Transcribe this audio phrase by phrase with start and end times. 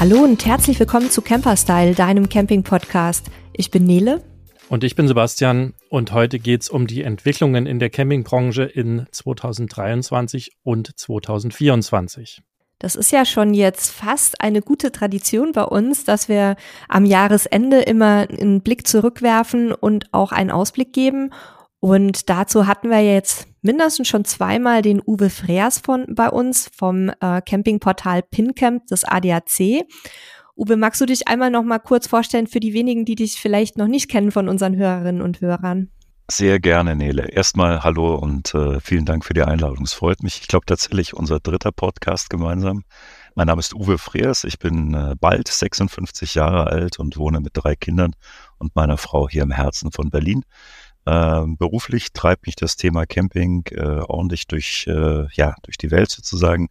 [0.00, 3.26] Hallo und herzlich willkommen zu Camperstyle, deinem Camping-Podcast.
[3.52, 4.22] Ich bin Nele.
[4.68, 9.06] Und ich bin Sebastian und heute geht es um die Entwicklungen in der Campingbranche in
[9.10, 12.42] 2023 und 2024.
[12.78, 16.54] Das ist ja schon jetzt fast eine gute Tradition bei uns, dass wir
[16.88, 21.32] am Jahresende immer einen Blick zurückwerfen und auch einen Ausblick geben.
[21.80, 27.10] Und dazu hatten wir jetzt mindestens schon zweimal den Uwe Freers von bei uns vom
[27.20, 29.86] äh, Campingportal Pincamp des ADAC.
[30.56, 33.78] Uwe, magst du dich einmal noch mal kurz vorstellen für die wenigen, die dich vielleicht
[33.78, 35.90] noch nicht kennen von unseren Hörerinnen und Hörern?
[36.30, 37.28] Sehr gerne, Nele.
[37.30, 39.84] Erstmal hallo und äh, vielen Dank für die Einladung.
[39.84, 40.40] Es freut mich.
[40.42, 42.82] Ich glaube tatsächlich unser dritter Podcast gemeinsam.
[43.34, 44.44] Mein Name ist Uwe Freers.
[44.44, 48.12] Ich bin äh, bald 56 Jahre alt und wohne mit drei Kindern
[48.58, 50.42] und meiner Frau hier im Herzen von Berlin.
[51.08, 56.10] Ähm, beruflich treibt mich das Thema Camping äh, ordentlich durch, äh, ja, durch die Welt
[56.10, 56.68] sozusagen.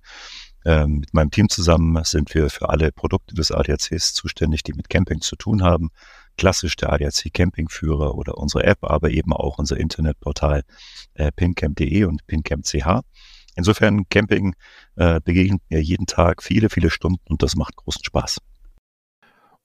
[0.63, 4.89] Ähm, mit meinem Team zusammen sind wir für alle Produkte des ADACs zuständig, die mit
[4.89, 5.89] Camping zu tun haben.
[6.37, 10.61] Klassisch der ADAC Campingführer oder unsere App, aber eben auch unser Internetportal
[11.15, 13.01] äh, pincamp.de und pincamp.ch.
[13.55, 14.53] Insofern Camping
[14.97, 18.37] äh, begegnet mir jeden Tag viele, viele Stunden und das macht großen Spaß.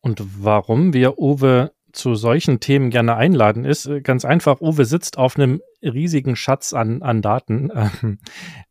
[0.00, 5.18] Und warum wir Uwe zu solchen Themen gerne einladen, ist äh, ganz einfach, Uwe sitzt
[5.18, 7.88] auf einem riesigen Schatz an, an Daten äh,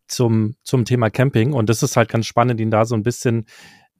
[0.08, 3.46] zum, zum Thema Camping und das ist halt ganz spannend, ihn da so ein bisschen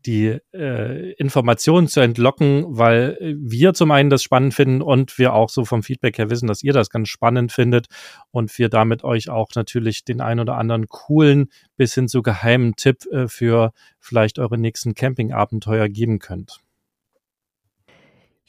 [0.06, 5.50] die äh, Informationen zu entlocken, weil wir zum einen das spannend finden und wir auch
[5.50, 7.88] so vom Feedback her wissen, dass ihr das ganz spannend findet
[8.32, 12.76] und wir damit euch auch natürlich den ein oder anderen coolen bis hin zu geheimen
[12.76, 16.62] Tipp äh, für vielleicht eure nächsten Campingabenteuer geben könnt.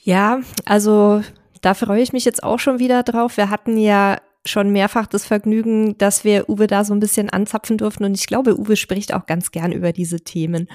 [0.05, 1.22] Ja, also
[1.61, 3.36] da freue ich mich jetzt auch schon wieder drauf.
[3.36, 7.78] Wir hatten ja schon mehrfach das Vergnügen, dass wir Uwe da so ein bisschen anzapfen
[7.78, 8.05] durften.
[8.05, 10.69] Und ich glaube, Uwe spricht auch ganz gern über diese Themen.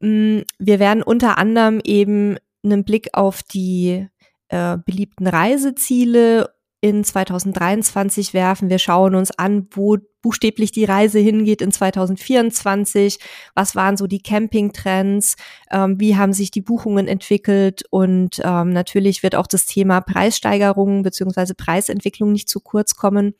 [0.00, 4.06] Mm, wir werden unter anderem eben einen Blick auf die
[4.48, 8.70] äh, beliebten Reiseziele in 2023 werfen.
[8.70, 13.20] Wir schauen uns an, wo buchstäblich die Reise hingeht in 2024.
[13.54, 15.36] Was waren so die Campingtrends?
[15.70, 17.84] Ähm, wie haben sich die Buchungen entwickelt?
[17.90, 23.34] Und ähm, natürlich wird auch das Thema Preissteigerungen beziehungsweise Preisentwicklung nicht zu kurz kommen.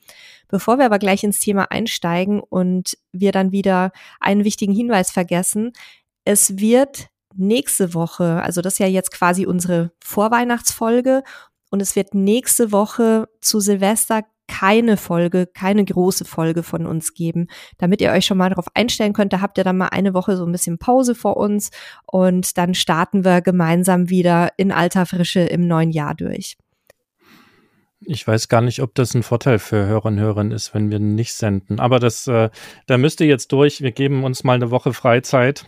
[0.47, 5.73] Bevor wir aber gleich ins Thema einsteigen und wir dann wieder einen wichtigen Hinweis vergessen,
[6.23, 11.23] es wird nächste Woche, also das ist ja jetzt quasi unsere Vorweihnachtsfolge
[11.69, 17.47] und es wird nächste Woche zu Silvester keine Folge, keine große Folge von uns geben,
[17.77, 19.33] damit ihr euch schon mal darauf einstellen könnt.
[19.33, 21.71] Da habt ihr dann mal eine Woche so ein bisschen Pause vor uns
[22.05, 26.57] und dann starten wir gemeinsam wieder in alter Frische im neuen Jahr durch.
[28.05, 30.99] Ich weiß gar nicht, ob das ein Vorteil für Hörer und Hörerinnen ist, wenn wir
[30.99, 31.79] nicht senden.
[31.79, 32.49] Aber das, äh,
[32.85, 33.81] da müsst ihr jetzt durch.
[33.81, 35.65] Wir geben uns mal eine Woche Freizeit.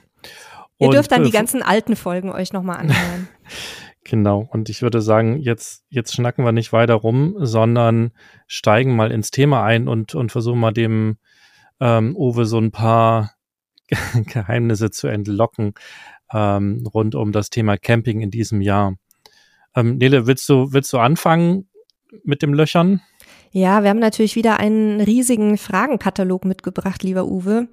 [0.77, 3.27] Ihr dürft dann die ganzen alten Folgen euch nochmal anhören.
[4.09, 4.47] Genau.
[4.49, 8.09] Und ich würde sagen, jetzt, jetzt schnacken wir nicht weiter rum, sondern
[8.47, 11.17] steigen mal ins Thema ein und, und versuchen mal dem
[11.79, 13.35] ähm, Uwe so ein paar
[14.25, 15.75] Geheimnisse zu entlocken
[16.33, 18.95] ähm, rund um das Thema Camping in diesem Jahr.
[19.75, 21.69] Ähm, Nele, willst du, willst du anfangen
[22.23, 23.01] mit dem Löchern?
[23.51, 27.67] Ja, wir haben natürlich wieder einen riesigen Fragenkatalog mitgebracht, lieber Uwe.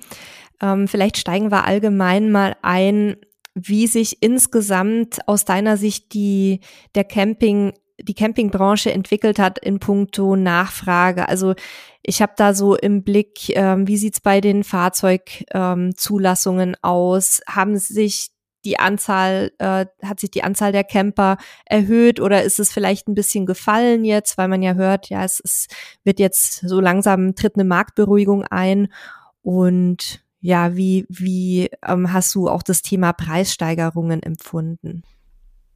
[0.61, 3.17] Ähm, vielleicht steigen wir allgemein mal ein,
[3.57, 6.61] wie sich insgesamt aus deiner Sicht die,
[6.95, 11.27] der Camping, die Campingbranche entwickelt hat in puncto Nachfrage.
[11.27, 11.55] Also
[12.03, 17.41] ich habe da so im Blick, ähm, wie sieht's bei den Fahrzeugzulassungen ähm, aus?
[17.49, 18.29] Haben sich
[18.67, 23.15] die Anzahl, äh, hat sich die Anzahl der Camper erhöht oder ist es vielleicht ein
[23.15, 25.69] bisschen gefallen jetzt, weil man ja hört, ja, es, es
[26.05, 28.93] wird jetzt so langsam tritt eine Marktberuhigung ein
[29.41, 35.03] und ja, wie, wie ähm, hast du auch das Thema Preissteigerungen empfunden?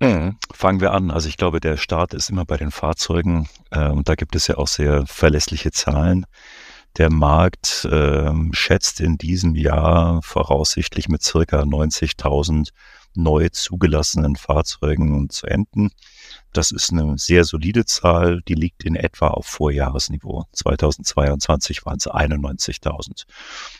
[0.01, 0.37] Mhm.
[0.53, 1.11] Fangen wir an.
[1.11, 4.47] Also ich glaube, der Start ist immer bei den Fahrzeugen äh, und da gibt es
[4.47, 6.27] ja auch sehr verlässliche Zahlen.
[6.97, 12.71] Der Markt äh, schätzt in diesem Jahr voraussichtlich mit circa 90.000
[13.15, 15.91] neu zugelassenen Fahrzeugen zu enden.
[16.53, 20.47] Das ist eine sehr solide Zahl, die liegt in etwa auf Vorjahresniveau.
[20.53, 23.25] 2022 waren es 91.000.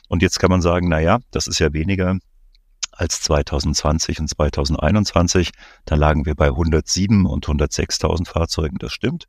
[0.09, 2.17] Und jetzt kann man sagen, na ja, das ist ja weniger
[2.93, 5.51] als 2020 und 2021.
[5.85, 9.27] Da lagen wir bei 107 und 106.000 Fahrzeugen, das stimmt.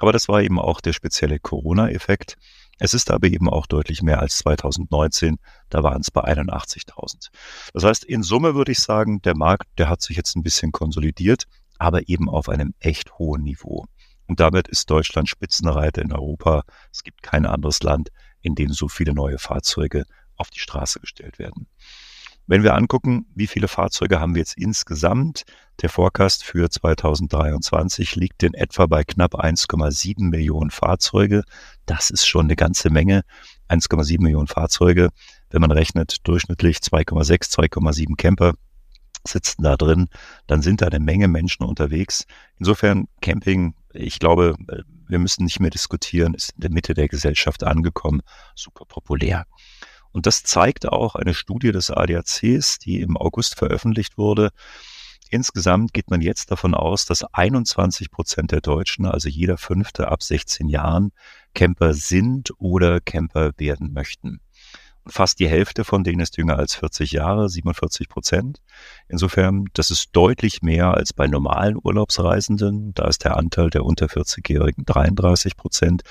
[0.00, 2.36] Aber das war eben auch der spezielle Corona-Effekt.
[2.78, 5.36] Es ist aber eben auch deutlich mehr als 2019,
[5.70, 7.28] da waren es bei 81.000.
[7.72, 10.72] Das heißt, in Summe würde ich sagen, der Markt, der hat sich jetzt ein bisschen
[10.72, 11.44] konsolidiert
[11.84, 13.84] aber eben auf einem echt hohen Niveau.
[14.26, 16.64] Und damit ist Deutschland Spitzenreiter in Europa.
[16.90, 18.08] Es gibt kein anderes Land,
[18.40, 20.04] in dem so viele neue Fahrzeuge
[20.36, 21.66] auf die Straße gestellt werden.
[22.46, 25.44] Wenn wir angucken, wie viele Fahrzeuge haben wir jetzt insgesamt,
[25.82, 31.42] der Forecast für 2023 liegt in etwa bei knapp 1,7 Millionen Fahrzeuge.
[31.84, 33.22] Das ist schon eine ganze Menge.
[33.68, 35.10] 1,7 Millionen Fahrzeuge.
[35.50, 38.54] Wenn man rechnet, durchschnittlich 2,6, 2,7 Camper
[39.26, 40.08] sitzen da drin,
[40.46, 42.26] dann sind da eine Menge Menschen unterwegs.
[42.58, 44.54] Insofern Camping, ich glaube,
[45.08, 48.22] wir müssen nicht mehr diskutieren, ist in der Mitte der Gesellschaft angekommen,
[48.54, 49.46] super populär.
[50.12, 54.50] Und das zeigt auch eine Studie des ADACs, die im August veröffentlicht wurde.
[55.30, 60.22] Insgesamt geht man jetzt davon aus, dass 21 Prozent der Deutschen, also jeder Fünfte ab
[60.22, 61.10] 16 Jahren,
[61.54, 64.40] Camper sind oder Camper werden möchten.
[65.06, 68.62] Fast die Hälfte von denen ist jünger als 40 Jahre, 47 Prozent.
[69.06, 72.94] Insofern, das ist deutlich mehr als bei normalen Urlaubsreisenden.
[72.94, 76.02] Da ist der Anteil der unter 40-Jährigen 33 Prozent.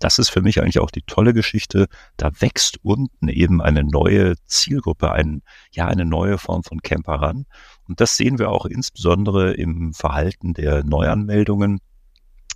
[0.00, 1.88] Das ist für mich eigentlich auch die tolle Geschichte.
[2.16, 5.42] Da wächst unten eben eine neue Zielgruppe, ein,
[5.72, 7.44] ja, eine neue Form von Camper ran.
[7.86, 11.80] Und das sehen wir auch insbesondere im Verhalten der Neuanmeldungen.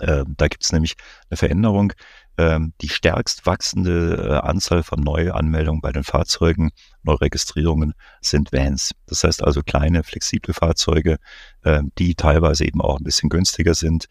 [0.03, 0.95] Äh, da gibt es nämlich
[1.31, 1.93] eine Veränderung.
[2.39, 6.71] Ähm, die stärkst wachsende äh, Anzahl von Neuanmeldungen bei den Fahrzeugen,
[7.03, 8.93] Neuregistrierungen sind Vans.
[9.07, 11.19] Das heißt also kleine, flexible Fahrzeuge,
[11.63, 14.07] äh, die teilweise eben auch ein bisschen günstiger sind.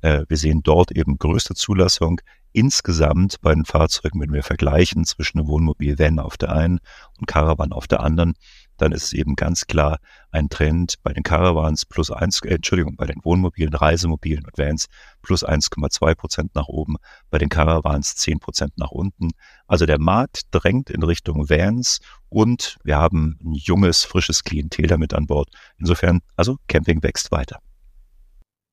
[0.00, 2.20] Äh, wir sehen dort eben größte Zulassung
[2.52, 6.80] insgesamt bei den Fahrzeugen, wenn wir vergleichen zwischen Wohnmobil-Van auf der einen
[7.18, 8.32] und Caravan auf der anderen,
[8.76, 9.98] dann ist es eben ganz klar
[10.30, 14.86] ein Trend bei den Caravans plus eins, äh, Entschuldigung, bei den Wohnmobilen, Reisemobilen und Vans
[15.22, 16.96] plus 1,2 Prozent nach oben,
[17.30, 19.30] bei den Caravans 10 Prozent nach unten.
[19.66, 25.14] Also der Markt drängt in Richtung Vans und wir haben ein junges, frisches Klientel damit
[25.14, 25.48] an Bord.
[25.78, 27.60] Insofern, also Camping wächst weiter.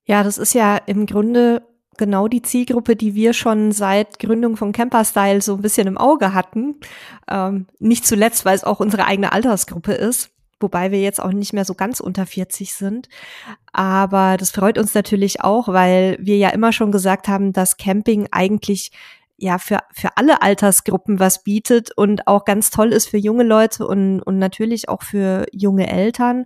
[0.05, 1.61] Ja, das ist ja im Grunde
[1.97, 6.33] genau die Zielgruppe, die wir schon seit Gründung von Camperstyle so ein bisschen im Auge
[6.33, 6.75] hatten.
[7.29, 11.53] Ähm, nicht zuletzt, weil es auch unsere eigene Altersgruppe ist, wobei wir jetzt auch nicht
[11.53, 13.09] mehr so ganz unter 40 sind.
[13.71, 18.27] Aber das freut uns natürlich auch, weil wir ja immer schon gesagt haben, dass Camping
[18.31, 18.91] eigentlich
[19.37, 23.85] ja für, für alle Altersgruppen was bietet und auch ganz toll ist für junge Leute
[23.85, 26.45] und, und natürlich auch für junge Eltern.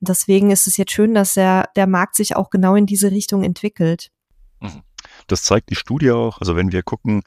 [0.00, 3.42] Deswegen ist es jetzt schön, dass der, der Markt sich auch genau in diese Richtung
[3.42, 4.10] entwickelt.
[4.60, 4.82] Mhm.
[5.26, 6.40] Das zeigt die Studie auch.
[6.40, 7.22] Also wenn wir gucken,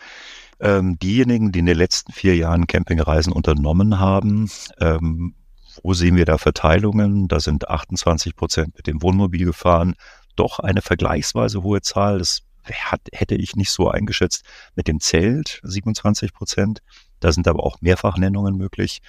[0.60, 4.50] ähm, diejenigen, die in den letzten vier Jahren Campingreisen unternommen haben,
[4.80, 5.36] ähm,
[5.82, 7.28] wo sehen wir da Verteilungen?
[7.28, 9.96] Da sind 28 Prozent mit dem Wohnmobil gefahren.
[10.36, 12.20] Doch eine vergleichsweise hohe Zahl.
[12.20, 14.46] Das hat, hätte ich nicht so eingeschätzt.
[14.76, 16.82] Mit dem Zelt 27 Prozent.
[17.20, 19.00] Da sind aber auch Mehrfachnennungen möglich.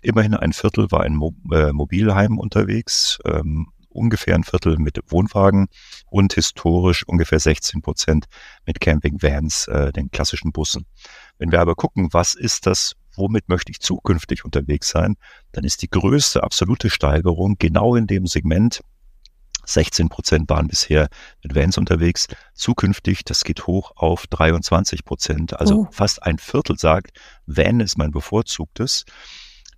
[0.00, 3.18] Immerhin ein Viertel war ein Mo äh, Mobilheim unterwegs.
[3.24, 5.68] Ähm, ungefähr ein Viertel mit Wohnwagen
[6.06, 8.26] und historisch ungefähr 16 Prozent
[8.64, 10.86] mit Campingvans, äh, den klassischen Bussen.
[11.38, 15.16] Wenn wir aber gucken, was ist das, womit möchte ich zukünftig unterwegs sein,
[15.52, 18.82] dann ist die größte absolute Steigerung genau in dem Segment
[19.66, 21.08] 16 Prozent waren bisher
[21.42, 22.28] mit Vans unterwegs.
[22.54, 25.58] Zukünftig, das geht hoch auf 23 Prozent.
[25.58, 25.88] Also oh.
[25.90, 29.04] fast ein Viertel sagt, Van ist mein bevorzugtes.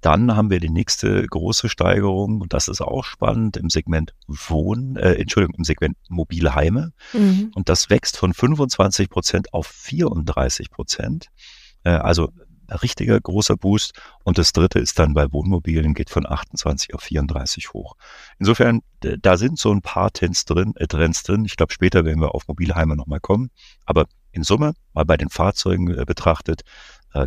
[0.01, 4.97] Dann haben wir die nächste große Steigerung, und das ist auch spannend, im Segment Wohn,
[4.97, 6.93] äh, Entschuldigung, im Segment mobile Heime.
[7.13, 7.51] Mhm.
[7.55, 11.29] Und das wächst von 25 Prozent auf 34 Prozent.
[11.85, 12.31] Äh, also
[12.83, 13.99] richtiger großer Boost.
[14.25, 17.95] Und das dritte ist dann bei Wohnmobilen, geht von 28 auf 34 hoch.
[18.39, 20.75] Insofern, da sind so ein paar Trends drin.
[20.77, 21.45] Äh, Trends drin.
[21.45, 23.51] Ich glaube, später werden wir auf mobile Heime nochmal kommen.
[23.85, 26.63] Aber in Summe, mal bei den Fahrzeugen äh, betrachtet,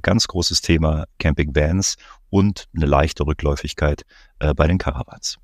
[0.01, 1.95] ganz großes Thema Camping Vans
[2.29, 4.03] und eine leichte Rückläufigkeit
[4.39, 5.37] äh, bei den Caravans.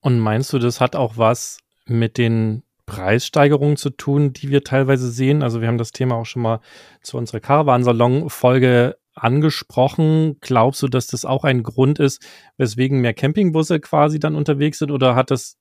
[0.00, 5.10] Und meinst du, das hat auch was mit den Preissteigerungen zu tun, die wir teilweise
[5.10, 5.42] sehen?
[5.42, 6.60] Also wir haben das Thema auch schon mal
[7.02, 10.38] zu unserer Caravansalon-Folge angesprochen.
[10.40, 14.90] Glaubst du, dass das auch ein Grund ist, weswegen mehr Campingbusse quasi dann unterwegs sind?
[14.90, 15.56] Oder hat das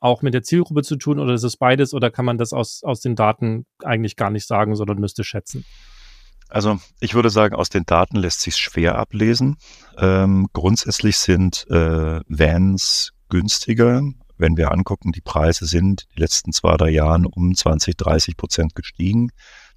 [0.00, 1.18] auch mit der Zielgruppe zu tun?
[1.18, 1.94] Oder ist es beides?
[1.94, 5.64] Oder kann man das aus, aus den Daten eigentlich gar nicht sagen, sondern müsste schätzen?
[6.48, 9.56] Also ich würde sagen, aus den Daten lässt sich schwer ablesen.
[9.98, 14.02] Ähm, grundsätzlich sind äh, Vans günstiger.
[14.38, 18.74] Wenn wir angucken, die Preise sind die letzten zwei, drei Jahren um 20, 30 Prozent
[18.74, 19.30] gestiegen.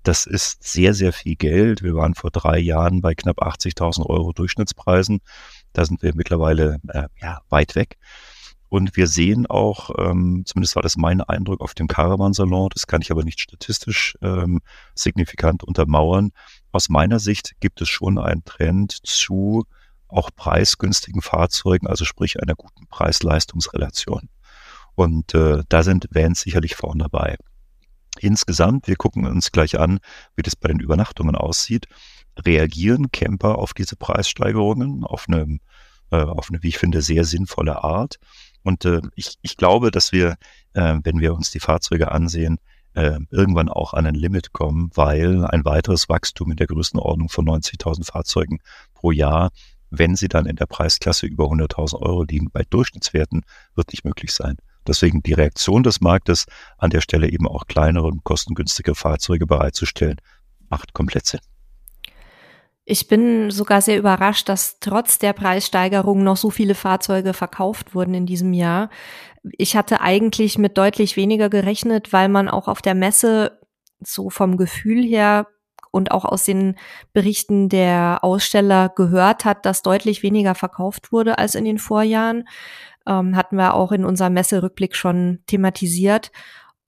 [0.04, 1.84] Das ist sehr, sehr viel Geld.
[1.84, 5.20] Wir waren vor drei Jahren bei knapp 80.000 Euro Durchschnittspreisen.
[5.74, 7.98] Da sind wir mittlerweile äh, ja, weit weg.
[8.70, 13.02] Und wir sehen auch, ähm, zumindest war das mein Eindruck auf dem Caravan-Salon, das kann
[13.02, 14.62] ich aber nicht statistisch ähm,
[14.94, 16.32] signifikant untermauern.
[16.72, 19.66] Aus meiner Sicht gibt es schon einen Trend zu
[20.08, 24.30] auch preisgünstigen Fahrzeugen, also sprich einer guten Preis-Leistungs-Relation.
[24.96, 27.38] Und äh, da sind Vans sicherlich vorne dabei.
[28.20, 30.00] Insgesamt, wir gucken uns gleich an,
[30.36, 31.88] wie das bei den Übernachtungen aussieht.
[32.38, 35.60] Reagieren Camper auf diese Preissteigerungen auf einem
[36.12, 38.20] äh, auf eine, wie ich finde, sehr sinnvolle Art.
[38.64, 40.38] Und äh, ich, ich glaube, dass wir,
[40.74, 42.58] äh, wenn wir uns die Fahrzeuge ansehen,
[42.94, 47.46] äh, irgendwann auch an ein Limit kommen, weil ein weiteres Wachstum in der Größenordnung von
[47.46, 48.60] 90.000 Fahrzeugen
[48.94, 49.52] pro Jahr,
[49.90, 53.44] wenn sie dann in der Preisklasse über 100.000 Euro liegen, bei Durchschnittswerten,
[53.76, 54.58] wird nicht möglich sein.
[54.88, 56.46] Deswegen die Reaktion des Marktes
[56.78, 60.18] an der Stelle eben auch kleinere und kostengünstige Fahrzeuge bereitzustellen,
[60.70, 61.42] macht komplett Sinn.
[62.92, 68.16] Ich bin sogar sehr überrascht, dass trotz der Preissteigerung noch so viele Fahrzeuge verkauft wurden
[68.16, 68.90] in diesem Jahr.
[69.60, 73.60] Ich hatte eigentlich mit deutlich weniger gerechnet, weil man auch auf der Messe
[74.00, 75.46] so vom Gefühl her
[75.92, 76.78] und auch aus den
[77.14, 82.48] Berichten der Aussteller gehört hat, dass deutlich weniger verkauft wurde als in den Vorjahren.
[83.06, 86.32] Ähm, hatten wir auch in unserem Messerückblick schon thematisiert.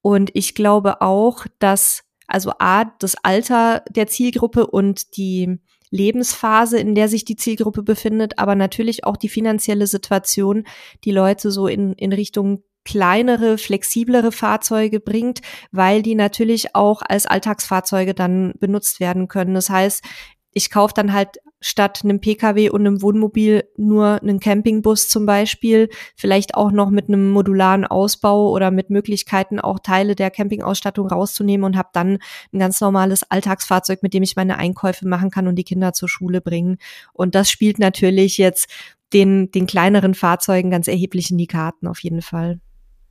[0.00, 5.60] Und ich glaube auch, dass also A, das Alter der Zielgruppe und die
[5.92, 10.64] Lebensphase, in der sich die Zielgruppe befindet, aber natürlich auch die finanzielle Situation,
[11.04, 17.26] die Leute so in, in Richtung kleinere, flexiblere Fahrzeuge bringt, weil die natürlich auch als
[17.26, 19.54] Alltagsfahrzeuge dann benutzt werden können.
[19.54, 20.02] Das heißt,
[20.50, 25.88] ich kaufe dann halt statt einem Pkw und einem Wohnmobil nur einen Campingbus zum Beispiel,
[26.16, 31.64] vielleicht auch noch mit einem modularen Ausbau oder mit Möglichkeiten auch Teile der Campingausstattung rauszunehmen
[31.64, 32.18] und habe dann
[32.52, 36.08] ein ganz normales Alltagsfahrzeug, mit dem ich meine Einkäufe machen kann und die Kinder zur
[36.08, 36.76] Schule bringen.
[37.12, 38.68] Und das spielt natürlich jetzt
[39.12, 42.60] den, den kleineren Fahrzeugen ganz erheblich in die Karten auf jeden Fall.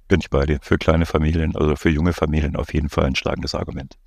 [0.07, 0.59] Bin ich bei dir.
[0.61, 3.97] Für kleine Familien, also für junge Familien auf jeden Fall ein schlagendes Argument.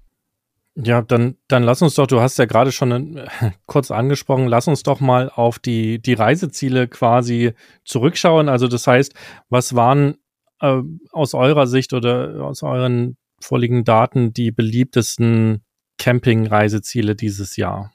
[0.76, 3.26] Ja, dann, dann lass uns doch, du hast ja gerade schon äh,
[3.66, 7.52] kurz angesprochen, lass uns doch mal auf die, die Reiseziele quasi
[7.84, 8.48] zurückschauen.
[8.48, 9.14] Also das heißt,
[9.48, 10.16] was waren
[10.60, 10.80] äh,
[11.12, 15.62] aus eurer Sicht oder aus euren vorliegenden Daten die beliebtesten
[15.98, 17.92] Camping-Reiseziele dieses Jahr?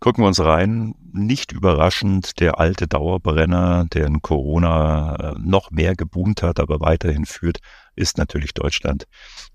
[0.00, 0.94] Gucken wir uns rein.
[1.12, 7.24] Nicht überraschend der alte Dauerbrenner, der in Corona äh, noch mehr geboomt hat, aber weiterhin
[7.24, 7.60] führt,
[7.96, 9.04] ist natürlich Deutschland.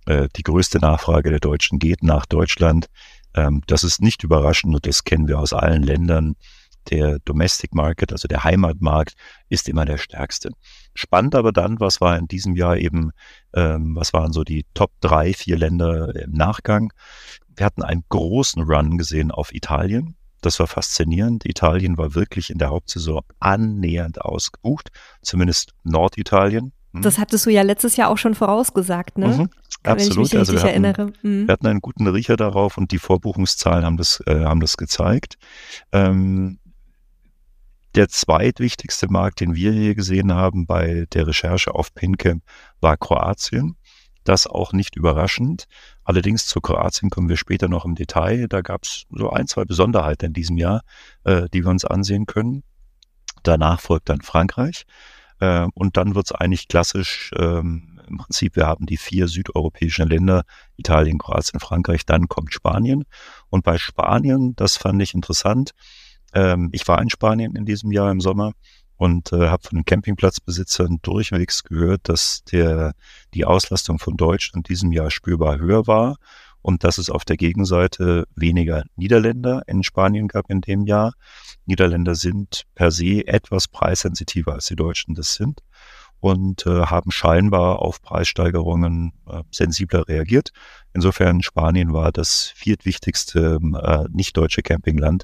[0.06, 2.88] Äh, die größte Nachfrage der Deutschen geht nach Deutschland.
[3.34, 6.36] Ähm, das ist nicht überraschend und das kennen wir aus allen Ländern.
[6.89, 9.15] Der Domestic Market, also der Heimatmarkt,
[9.50, 10.51] ist immer der stärkste.
[10.94, 13.12] Spannend aber dann, was war in diesem Jahr eben,
[13.53, 16.94] ähm, was waren so die Top drei, vier Länder im Nachgang?
[17.56, 20.15] Wir hatten einen großen Run gesehen auf Italien.
[20.41, 21.46] Das war faszinierend.
[21.46, 24.89] Italien war wirklich in der Hauptsaison annähernd ausgebucht,
[25.22, 26.72] zumindest Norditalien.
[26.94, 27.01] Hm.
[27.01, 29.27] Das hattest du ja letztes Jahr auch schon vorausgesagt, ne?
[29.27, 29.50] Mhm,
[29.84, 30.34] absolut.
[30.36, 31.48] also wir hatten, mhm.
[31.48, 35.36] wir hatten, einen guten Riecher darauf und die Vorbuchungszahlen haben das, äh, haben das gezeigt.
[35.91, 36.60] Ähm,
[37.96, 42.44] der zweitwichtigste Markt, den wir hier gesehen haben bei der Recherche auf Pincamp,
[42.79, 43.75] war Kroatien.
[44.24, 45.65] Das auch nicht überraschend.
[46.03, 48.48] Allerdings zu Kroatien kommen wir später noch im Detail.
[48.50, 50.82] Da gab es so ein, zwei Besonderheiten in diesem Jahr,
[51.24, 52.63] äh, die wir uns ansehen können.
[53.44, 54.84] Danach folgt dann Frankreich.
[55.39, 60.08] Äh, und dann wird es eigentlich klassisch, ähm, im Prinzip, wir haben die vier südeuropäischen
[60.08, 60.44] Länder,
[60.77, 63.03] Italien, Kroatien, Frankreich, dann kommt Spanien.
[63.50, 65.72] Und bei Spanien, das fand ich interessant,
[66.34, 68.53] ähm, ich war in Spanien in diesem Jahr im Sommer
[68.96, 72.94] und äh, habe von den Campingplatzbesitzern durchwegs gehört, dass der
[73.34, 76.17] die Auslastung von Deutschland in diesem Jahr spürbar höher war
[76.67, 81.13] und dass es auf der Gegenseite weniger Niederländer in Spanien gab in dem Jahr.
[81.65, 85.62] Niederländer sind per se etwas preissensitiver als die Deutschen das sind
[86.19, 90.51] und äh, haben scheinbar auf Preissteigerungen äh, sensibler reagiert.
[90.93, 95.24] Insofern Spanien war das viertwichtigste äh, nicht deutsche Campingland,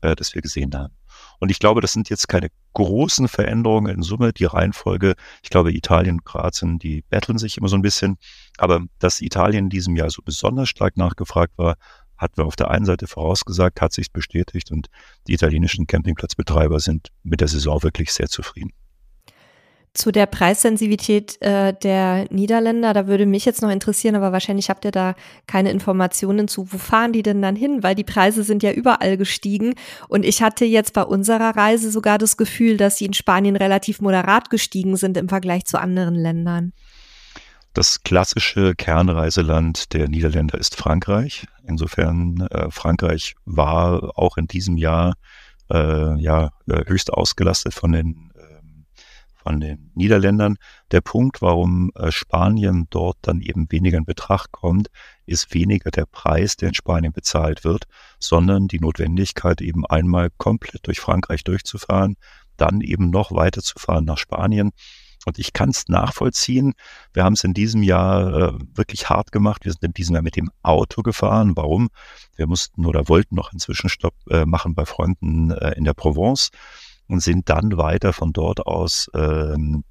[0.00, 0.94] äh, das wir gesehen haben.
[1.38, 4.32] Und ich glaube, das sind jetzt keine großen Veränderungen in Summe.
[4.32, 8.18] Die Reihenfolge, ich glaube, Italien und Kroatien, die betteln sich immer so ein bisschen.
[8.56, 11.76] Aber dass Italien in diesem Jahr so besonders stark nachgefragt war,
[12.16, 14.88] hatten wir auf der einen Seite vorausgesagt, hat sich bestätigt und
[15.28, 18.72] die italienischen Campingplatzbetreiber sind mit der Saison wirklich sehr zufrieden.
[19.94, 24.84] Zu der Preissensitivität äh, der Niederländer, da würde mich jetzt noch interessieren, aber wahrscheinlich habt
[24.84, 25.14] ihr da
[25.46, 26.72] keine Informationen zu.
[26.72, 27.82] Wo fahren die denn dann hin?
[27.82, 29.74] Weil die Preise sind ja überall gestiegen.
[30.08, 34.00] Und ich hatte jetzt bei unserer Reise sogar das Gefühl, dass sie in Spanien relativ
[34.00, 36.72] moderat gestiegen sind im Vergleich zu anderen Ländern.
[37.74, 41.46] Das klassische Kernreiseland der Niederländer ist Frankreich.
[41.66, 45.14] Insofern äh, Frankreich war auch in diesem Jahr
[45.70, 48.32] äh, ja äh, höchst ausgelastet von den
[49.48, 50.56] von den Niederländern.
[50.90, 54.88] Der Punkt, warum äh, Spanien dort dann eben weniger in Betracht kommt,
[55.24, 57.84] ist weniger der Preis, der in Spanien bezahlt wird,
[58.18, 62.16] sondern die Notwendigkeit, eben einmal komplett durch Frankreich durchzufahren,
[62.58, 64.72] dann eben noch weiterzufahren nach Spanien
[65.24, 66.74] und ich kann es nachvollziehen.
[67.12, 69.64] Wir haben es in diesem Jahr äh, wirklich hart gemacht.
[69.64, 71.56] Wir sind in diesem Jahr mit dem Auto gefahren.
[71.56, 71.88] Warum?
[72.36, 76.50] Wir mussten oder wollten noch einen Zwischenstopp äh, machen bei Freunden äh, in der Provence.
[77.08, 79.84] Und sind dann weiter von dort aus ähm,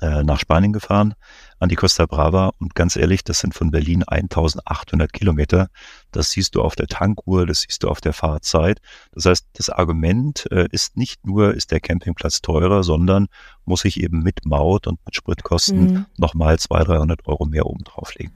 [0.00, 1.14] äh, nach Spanien gefahren,
[1.58, 2.52] an die Costa Brava.
[2.58, 5.68] Und ganz ehrlich, das sind von Berlin 1800 Kilometer.
[6.12, 8.80] Das siehst du auf der Tankuhr, das siehst du auf der Fahrzeit.
[9.12, 13.28] Das heißt, das Argument äh, ist nicht nur, ist der Campingplatz teurer, sondern
[13.64, 16.06] muss ich eben mit Maut und mit Spritkosten mhm.
[16.18, 18.34] nochmal 200, 300 Euro mehr oben drauflegen.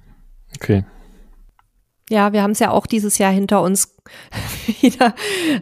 [0.57, 0.85] Okay.
[2.11, 3.97] Ja, wir haben es ja auch dieses Jahr hinter uns
[4.81, 5.14] wieder.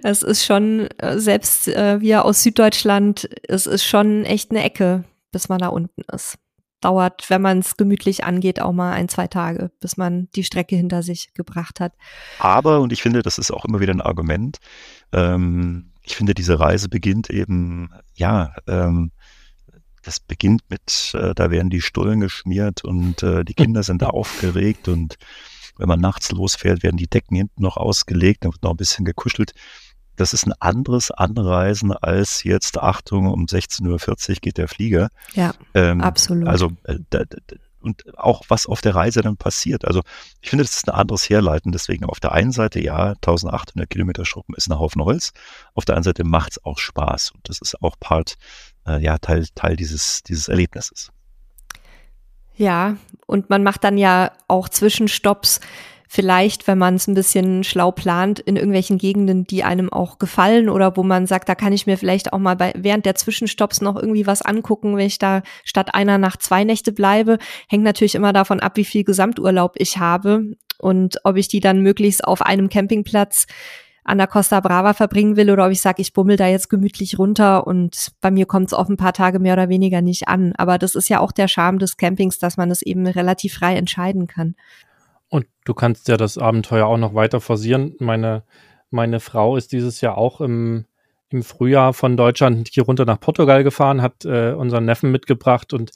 [0.03, 5.05] Es ist schon, äh, selbst äh, wir aus Süddeutschland, es ist schon echt eine Ecke,
[5.31, 6.39] bis man da unten ist.
[6.81, 10.75] Dauert, wenn man es gemütlich angeht, auch mal ein, zwei Tage, bis man die Strecke
[10.75, 11.93] hinter sich gebracht hat.
[12.39, 14.59] Aber, und ich finde, das ist auch immer wieder ein Argument,
[15.13, 19.13] ähm, ich finde, diese Reise beginnt eben, ja, ähm,
[20.03, 24.07] das beginnt mit, äh, da werden die Stullen geschmiert und äh, die Kinder sind da
[24.07, 25.19] aufgeregt und
[25.79, 29.05] wenn man nachts losfährt, werden die Decken hinten noch ausgelegt, dann wird noch ein bisschen
[29.05, 29.55] gekuschelt
[30.19, 35.11] das ist ein anderes Anreisen als jetzt, Achtung, um 16.40 Uhr geht der Flieger.
[35.35, 36.49] Ja, ähm, absolut.
[36.49, 37.39] Also, äh, da, da,
[37.81, 39.87] und auch was auf der Reise dann passiert.
[39.87, 40.03] Also
[40.43, 41.71] ich finde, das ist ein anderes Herleiten.
[41.71, 45.33] Deswegen auf der einen Seite, ja, 1800 Kilometer Schuppen ist ein Haufen Holz.
[45.75, 47.31] Auf der anderen Seite macht es auch Spaß.
[47.31, 48.35] Und das ist auch Part,
[48.85, 51.13] äh, ja, Teil, Teil dieses, dieses Erlebnisses.
[52.59, 52.97] Ja,
[53.27, 55.61] und man macht dann ja auch Zwischenstopps
[56.09, 60.69] vielleicht, wenn man es ein bisschen schlau plant, in irgendwelchen Gegenden, die einem auch gefallen
[60.69, 63.81] oder wo man sagt, da kann ich mir vielleicht auch mal bei, während der Zwischenstopps
[63.81, 67.39] noch irgendwie was angucken, wenn ich da statt einer Nacht zwei Nächte bleibe.
[67.69, 71.83] Hängt natürlich immer davon ab, wie viel Gesamturlaub ich habe und ob ich die dann
[71.83, 73.47] möglichst auf einem Campingplatz
[74.09, 77.19] an der Costa Brava verbringen will oder ob ich sage, ich bummel da jetzt gemütlich
[77.19, 80.55] runter und bei mir kommt es auf ein paar Tage mehr oder weniger nicht an.
[80.57, 83.77] Aber das ist ja auch der Charme des Campings, dass man es eben relativ frei
[83.77, 84.55] entscheiden kann.
[85.29, 87.97] Und du kannst ja das Abenteuer auch noch weiter forcieren.
[87.99, 88.45] Meine,
[88.91, 90.87] meine Frau ist dieses Jahr auch im,
[91.31, 95.91] im Frühjahr von Deutschland hier runter nach Portugal gefahren, hat äh, unseren Neffen mitgebracht und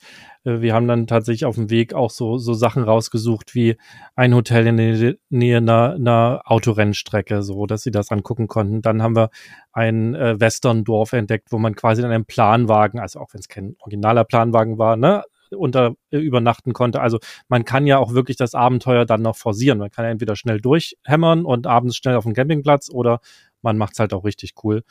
[0.45, 3.77] äh, wir haben dann tatsächlich auf dem Weg auch so, so Sachen rausgesucht wie
[4.15, 8.83] ein Hotel in der Nähe einer, einer Autorennstrecke, so dass sie das angucken konnten.
[8.83, 9.31] Dann haben wir
[9.73, 13.75] ein äh, Western-Dorf entdeckt, wo man quasi in einem Planwagen, also auch wenn es kein
[13.81, 15.23] originaler Planwagen war, ne,
[15.57, 17.01] unter äh, übernachten konnte.
[17.01, 17.19] Also
[17.49, 19.79] man kann ja auch wirklich das Abenteuer dann noch forcieren.
[19.79, 23.21] Man kann ja entweder schnell durchhämmern und abends schnell auf den Campingplatz oder
[23.63, 24.83] man macht es halt auch richtig cool.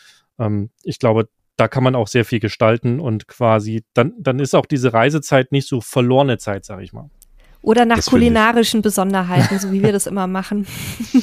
[0.41, 4.56] Ähm, ich glaube, da kann man auch sehr viel gestalten und quasi, dann, dann ist
[4.56, 7.10] auch diese Reisezeit nicht so verlorene Zeit, sag ich mal.
[7.62, 10.65] Oder nach das kulinarischen Besonderheiten, so wie wir das immer machen.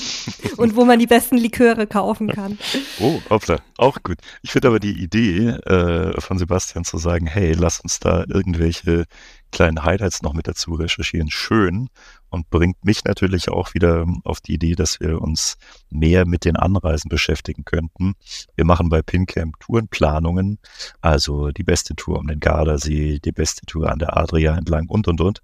[0.56, 2.58] und wo man die besten Liköre kaufen kann.
[3.00, 4.18] Oh, hoppla, auch gut.
[4.42, 9.04] Ich finde aber die Idee äh, von Sebastian zu sagen, hey, lass uns da irgendwelche
[9.50, 11.88] kleinen Highlights noch mit dazu recherchieren, schön
[12.28, 15.56] und bringt mich natürlich auch wieder auf die Idee, dass wir uns
[15.90, 18.14] mehr mit den Anreisen beschäftigen könnten.
[18.56, 20.58] Wir machen bei PinCamp Tourenplanungen,
[21.00, 25.08] also die beste Tour um den Gardasee, die beste Tour an der Adria entlang und
[25.08, 25.40] und und.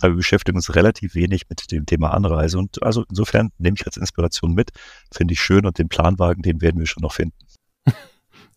[0.00, 2.58] Aber wir beschäftigen uns relativ wenig mit dem Thema Anreise.
[2.58, 4.70] Und also insofern nehme ich als Inspiration mit.
[5.12, 7.36] Finde ich schön und den Planwagen, den werden wir schon noch finden.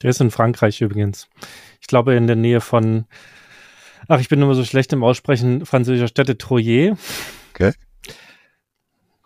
[0.02, 1.28] Der ist in Frankreich übrigens.
[1.80, 3.06] Ich glaube in der Nähe von,
[4.08, 6.98] ach, ich bin immer so schlecht im Aussprechen französischer Städte Troyes.
[7.54, 7.74] Okay.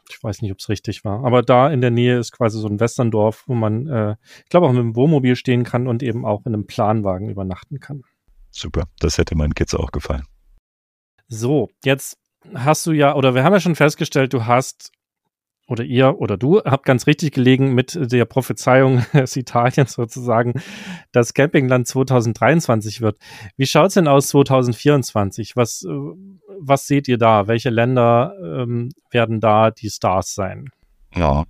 [0.09, 1.23] Ich weiß nicht, ob es richtig war.
[1.25, 4.67] Aber da in der Nähe ist quasi so ein Westerndorf, wo man, äh, ich glaube,
[4.67, 8.03] auch mit dem Wohnmobil stehen kann und eben auch in einem Planwagen übernachten kann.
[8.51, 10.23] Super, das hätte meinen Kids auch gefallen.
[11.27, 12.17] So, jetzt
[12.53, 14.91] hast du ja, oder wir haben ja schon festgestellt, du hast,
[15.67, 20.61] oder ihr oder du habt ganz richtig gelegen mit der Prophezeiung des Italiens sozusagen,
[21.11, 23.17] dass Campingland 2023 wird.
[23.57, 25.55] Wie schaut es denn aus 2024?
[25.55, 25.89] Was, äh,
[26.59, 27.47] was seht ihr da?
[27.47, 30.69] Welche Länder ähm, werden da die Stars sein?
[31.15, 31.45] Ja,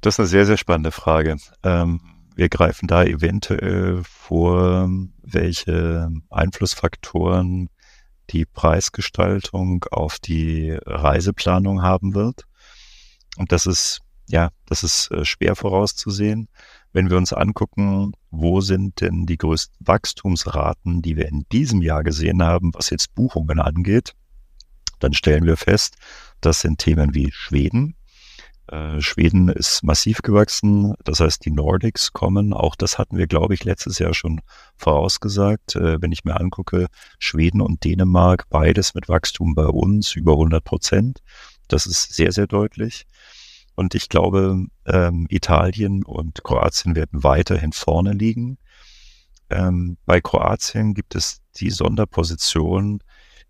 [0.00, 1.36] das ist eine sehr, sehr spannende Frage.
[1.62, 2.00] Ähm,
[2.36, 4.88] wir greifen da eventuell vor,
[5.22, 7.68] welche Einflussfaktoren
[8.30, 12.44] die Preisgestaltung auf die Reiseplanung haben wird.
[13.36, 16.48] Und das ist, ja, das ist äh, schwer vorauszusehen.
[16.92, 22.02] Wenn wir uns angucken, wo sind denn die größten Wachstumsraten, die wir in diesem Jahr
[22.02, 24.14] gesehen haben, was jetzt Buchungen angeht,
[24.98, 25.96] dann stellen wir fest,
[26.40, 27.94] das sind Themen wie Schweden,
[28.70, 32.52] äh, Schweden ist massiv gewachsen, das heißt, die Nordics kommen.
[32.52, 34.40] Auch das hatten wir, glaube ich, letztes Jahr schon
[34.76, 35.74] vorausgesagt.
[35.76, 36.86] Äh, wenn ich mir angucke,
[37.18, 41.20] Schweden und Dänemark, beides mit Wachstum bei uns über 100 Prozent.
[41.66, 43.06] Das ist sehr, sehr deutlich.
[43.74, 48.58] Und ich glaube, ähm, Italien und Kroatien werden weiterhin vorne liegen.
[49.48, 53.02] Ähm, bei Kroatien gibt es die Sonderposition.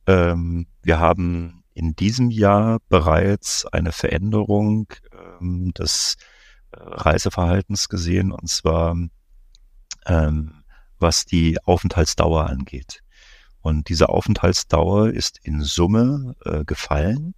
[0.06, 4.86] Ähm, wir haben in diesem Jahr bereits eine Veränderung
[5.40, 6.16] ähm, des
[6.72, 8.32] äh, Reiseverhaltens gesehen.
[8.32, 8.94] Und zwar
[10.04, 10.62] ähm,
[10.98, 13.02] was die Aufenthaltsdauer angeht.
[13.62, 17.34] Und diese Aufenthaltsdauer ist in Summe äh, gefallen.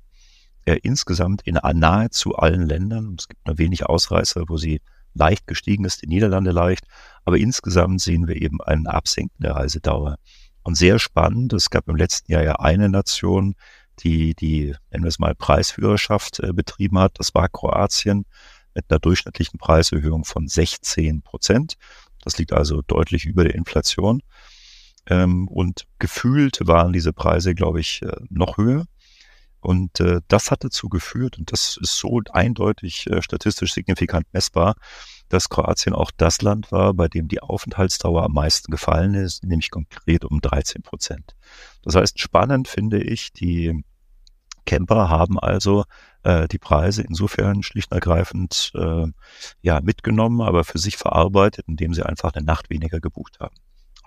[0.64, 3.14] Äh, insgesamt in nahezu allen Ländern.
[3.20, 4.80] Es gibt nur wenig Ausreißer, wo sie
[5.14, 6.84] leicht gestiegen ist, die Niederlande leicht.
[7.24, 10.16] Aber insgesamt sehen wir eben einen Absenken der Reisedauer.
[10.64, 13.54] Und sehr spannend, es gab im letzten Jahr ja eine Nation,
[14.02, 17.18] die die, nennen wir es mal, Preisführerschaft äh, betrieben hat.
[17.18, 18.24] Das war Kroatien
[18.74, 21.74] mit einer durchschnittlichen Preiserhöhung von 16 Prozent.
[22.22, 24.22] Das liegt also deutlich über der Inflation.
[25.06, 28.86] Ähm, und gefühlt waren diese Preise, glaube ich, äh, noch höher.
[29.60, 34.74] Und äh, das hat dazu geführt, und das ist so eindeutig äh, statistisch signifikant messbar,
[35.28, 39.70] dass Kroatien auch das Land war, bei dem die Aufenthaltsdauer am meisten gefallen ist, nämlich
[39.70, 41.36] konkret um 13 Prozent.
[41.82, 43.84] Das heißt, spannend finde ich, die
[44.64, 45.84] Camper haben also
[46.22, 49.06] äh, die Preise insofern schlicht und ergreifend äh,
[49.60, 53.54] ja mitgenommen, aber für sich verarbeitet, indem sie einfach eine Nacht weniger gebucht haben.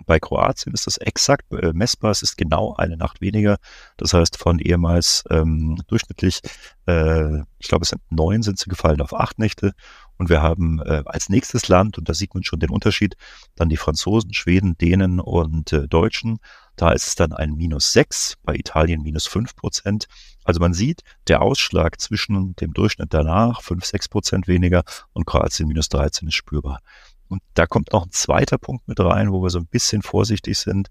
[0.04, 2.10] Bei Kroatien ist das exakt äh, messbar.
[2.10, 3.56] Es ist genau eine Nacht weniger.
[3.96, 6.40] Das heißt, von ehemals ähm, durchschnittlich,
[6.86, 9.72] äh, ich glaube, es sind neun, sind sie gefallen auf acht Nächte.
[10.18, 13.16] Und wir haben äh, als nächstes Land, und da sieht man schon den Unterschied,
[13.54, 16.38] dann die Franzosen, Schweden, Dänen und äh, Deutschen.
[16.76, 20.06] Da ist es dann ein minus sechs, bei Italien minus fünf Prozent.
[20.44, 25.66] Also man sieht, der Ausschlag zwischen dem Durchschnitt danach, fünf, sechs Prozent weniger und Kroatien
[25.68, 26.80] minus 13 ist spürbar.
[27.28, 30.58] Und da kommt noch ein zweiter Punkt mit rein, wo wir so ein bisschen vorsichtig
[30.58, 30.88] sind.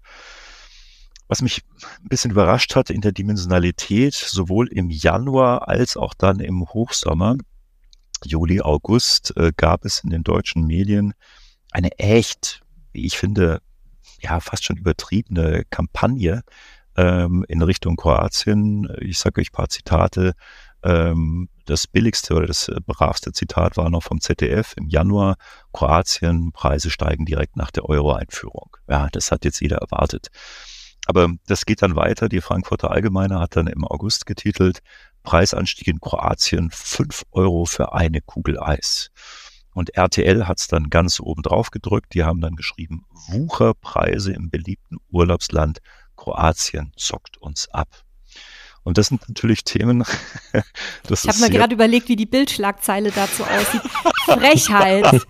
[1.28, 1.62] Was mich
[2.02, 7.36] ein bisschen überrascht hat in der Dimensionalität, sowohl im Januar als auch dann im Hochsommer,
[8.24, 11.14] Juli, August, äh, gab es in den deutschen Medien
[11.70, 13.60] eine echt, wie ich finde,
[14.20, 16.42] ja, fast schon übertriebene Kampagne
[16.96, 18.88] ähm, in Richtung Kroatien.
[19.00, 20.34] Ich sage euch ein paar Zitate.
[20.82, 25.36] Ähm, das billigste oder das äh, bravste Zitat war noch vom ZDF im Januar.
[25.72, 28.76] Kroatien, Preise steigen direkt nach der Euro-Einführung.
[28.88, 30.28] Ja, das hat jetzt jeder erwartet.
[31.06, 32.28] Aber das geht dann weiter.
[32.28, 34.80] Die Frankfurter Allgemeine hat dann im August getitelt,
[35.22, 39.10] Preisanstieg in Kroatien, fünf Euro für eine Kugel Eis.
[39.76, 42.14] Und RTL hat es dann ganz oben drauf gedrückt.
[42.14, 45.80] Die haben dann geschrieben, Wucherpreise im beliebten Urlaubsland
[46.16, 47.88] Kroatien zockt uns ab.
[48.84, 50.02] Und das sind natürlich Themen.
[51.10, 53.82] ich habe mir gerade überlegt, wie die Bildschlagzeile dazu aussieht.
[54.24, 55.26] Frechheit.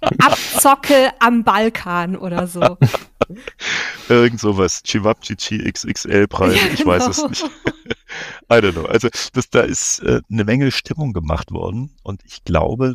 [0.00, 2.78] Abzocke am Balkan oder so.
[4.08, 4.82] Irgend sowas.
[4.84, 6.56] Chivapchichi XXL Preise.
[6.56, 6.74] Ja, genau.
[6.74, 7.28] Ich weiß es genau.
[7.28, 7.44] nicht.
[8.50, 8.86] I don't know.
[8.86, 11.94] Also das, da ist äh, eine Menge Stimmung gemacht worden.
[12.02, 12.94] Und ich glaube,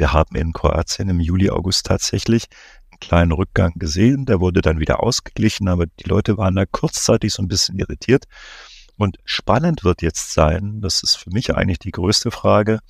[0.00, 2.46] wir haben in Kroatien im Juli, August tatsächlich
[2.90, 4.24] einen kleinen Rückgang gesehen.
[4.24, 8.24] Der wurde dann wieder ausgeglichen, aber die Leute waren da kurzzeitig so ein bisschen irritiert.
[8.96, 12.80] Und spannend wird jetzt sein, das ist für mich eigentlich die größte Frage,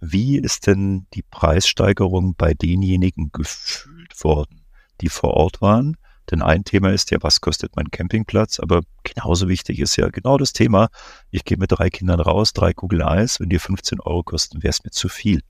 [0.00, 4.64] wie ist denn die Preissteigerung bei denjenigen gefühlt worden,
[5.00, 5.96] die vor Ort waren?
[6.32, 8.58] Denn ein Thema ist ja, was kostet mein Campingplatz?
[8.58, 10.88] Aber genauso wichtig ist ja genau das Thema,
[11.30, 14.70] ich gehe mit drei Kindern raus, drei Kugeln Eis, wenn die 15 Euro kosten, wäre
[14.70, 15.42] es mir zu viel.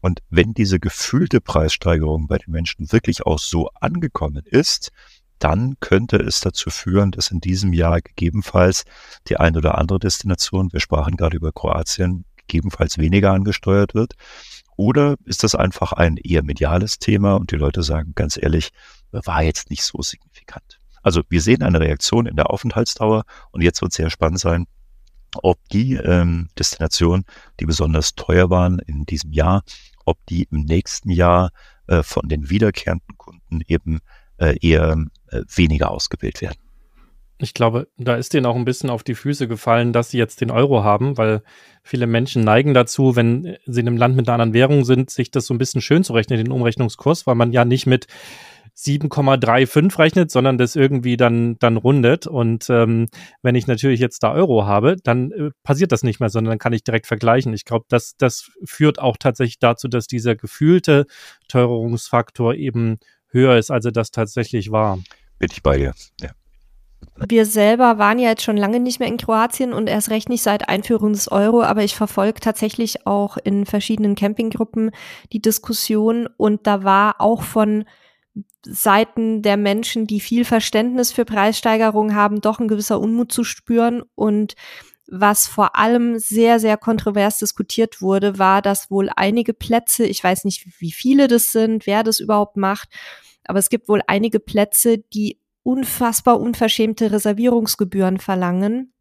[0.00, 4.90] Und wenn diese gefühlte Preissteigerung bei den Menschen wirklich auch so angekommen ist,
[5.38, 8.84] dann könnte es dazu führen, dass in diesem Jahr gegebenenfalls
[9.28, 14.14] die ein oder andere Destination, wir sprachen gerade über Kroatien, gegebenenfalls weniger angesteuert wird.
[14.76, 18.70] Oder ist das einfach ein eher mediales Thema und die Leute sagen ganz ehrlich,
[19.12, 20.78] war jetzt nicht so signifikant.
[21.02, 24.66] Also wir sehen eine Reaktion in der Aufenthaltsdauer und jetzt wird es sehr spannend sein,
[25.42, 27.24] ob die ähm, Destinationen,
[27.60, 29.62] die besonders teuer waren in diesem Jahr,
[30.04, 31.50] ob die im nächsten Jahr
[31.86, 34.00] äh, von den wiederkehrenden Kunden eben
[34.38, 34.96] äh, eher
[35.28, 36.58] äh, weniger ausgewählt werden.
[37.42, 40.42] Ich glaube, da ist denen auch ein bisschen auf die Füße gefallen, dass sie jetzt
[40.42, 41.42] den Euro haben, weil
[41.82, 45.30] viele Menschen neigen dazu, wenn sie in einem Land mit einer anderen Währung sind, sich
[45.30, 48.08] das so ein bisschen schön zu rechnen, den Umrechnungskurs, weil man ja nicht mit
[48.80, 52.26] 7,35 rechnet, sondern das irgendwie dann, dann rundet.
[52.26, 53.08] Und ähm,
[53.42, 56.58] wenn ich natürlich jetzt da Euro habe, dann äh, passiert das nicht mehr, sondern dann
[56.58, 57.52] kann ich direkt vergleichen.
[57.52, 61.06] Ich glaube, das, das führt auch tatsächlich dazu, dass dieser gefühlte
[61.48, 64.98] Teuerungsfaktor eben höher ist, als er das tatsächlich war.
[65.38, 66.30] Bin ich bei dir, ja.
[67.28, 70.42] Wir selber waren ja jetzt schon lange nicht mehr in Kroatien und erst recht nicht
[70.42, 74.90] seit Einführung des Euro, aber ich verfolge tatsächlich auch in verschiedenen Campinggruppen
[75.32, 77.84] die Diskussion und da war auch von
[78.64, 84.02] Seiten der Menschen, die viel Verständnis für Preissteigerungen haben, doch ein gewisser Unmut zu spüren
[84.14, 84.54] und
[85.12, 90.44] was vor allem sehr, sehr kontrovers diskutiert wurde, war, dass wohl einige Plätze, ich weiß
[90.44, 92.88] nicht, wie viele das sind, wer das überhaupt macht,
[93.44, 98.92] aber es gibt wohl einige Plätze, die unfassbar unverschämte Reservierungsgebühren verlangen.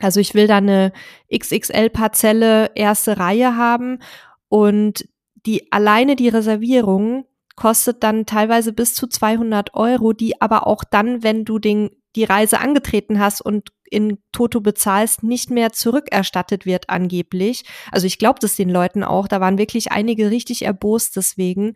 [0.00, 0.92] Also ich will da eine
[1.32, 4.00] XXL-Parzelle erste Reihe haben
[4.48, 5.08] und
[5.46, 7.26] die alleine die Reservierung
[7.56, 12.24] kostet dann teilweise bis zu 200 Euro, die aber auch dann, wenn du den, die
[12.24, 17.64] Reise angetreten hast und in Toto bezahlst, nicht mehr zurückerstattet wird angeblich.
[17.92, 19.28] Also ich glaube das den Leuten auch.
[19.28, 21.74] Da waren wirklich einige richtig erbost deswegen.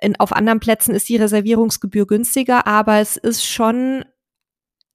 [0.00, 4.04] In, auf anderen Plätzen ist die Reservierungsgebühr günstiger, aber es ist schon,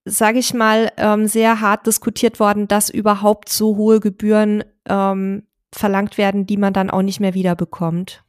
[0.03, 6.17] sage ich mal, ähm, sehr hart diskutiert worden, dass überhaupt so hohe Gebühren ähm, verlangt
[6.17, 8.25] werden, die man dann auch nicht mehr wiederbekommt.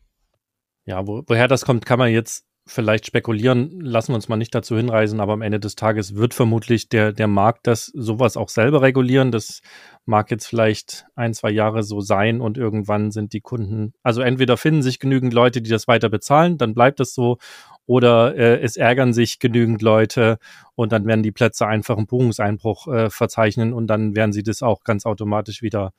[0.88, 4.54] Ja, wo, woher das kommt, kann man jetzt vielleicht spekulieren, lassen wir uns mal nicht
[4.54, 8.48] dazu hinreisen, aber am Ende des Tages wird vermutlich der, der Markt das sowas auch
[8.48, 9.30] selber regulieren.
[9.30, 9.60] Das
[10.06, 14.56] mag jetzt vielleicht ein, zwei Jahre so sein und irgendwann sind die Kunden, also entweder
[14.56, 17.36] finden sich genügend Leute, die das weiter bezahlen, dann bleibt es so,
[17.84, 20.38] oder äh, es ärgern sich genügend Leute
[20.74, 24.62] und dann werden die Plätze einfach einen Buchungseinbruch äh, verzeichnen und dann werden sie das
[24.62, 25.92] auch ganz automatisch wieder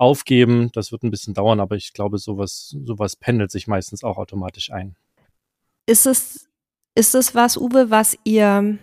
[0.00, 0.70] aufgeben.
[0.72, 4.72] Das wird ein bisschen dauern, aber ich glaube, sowas, sowas pendelt sich meistens auch automatisch
[4.72, 4.96] ein.
[5.86, 6.48] Ist es,
[6.94, 8.78] ist es was, Uwe, was ihr,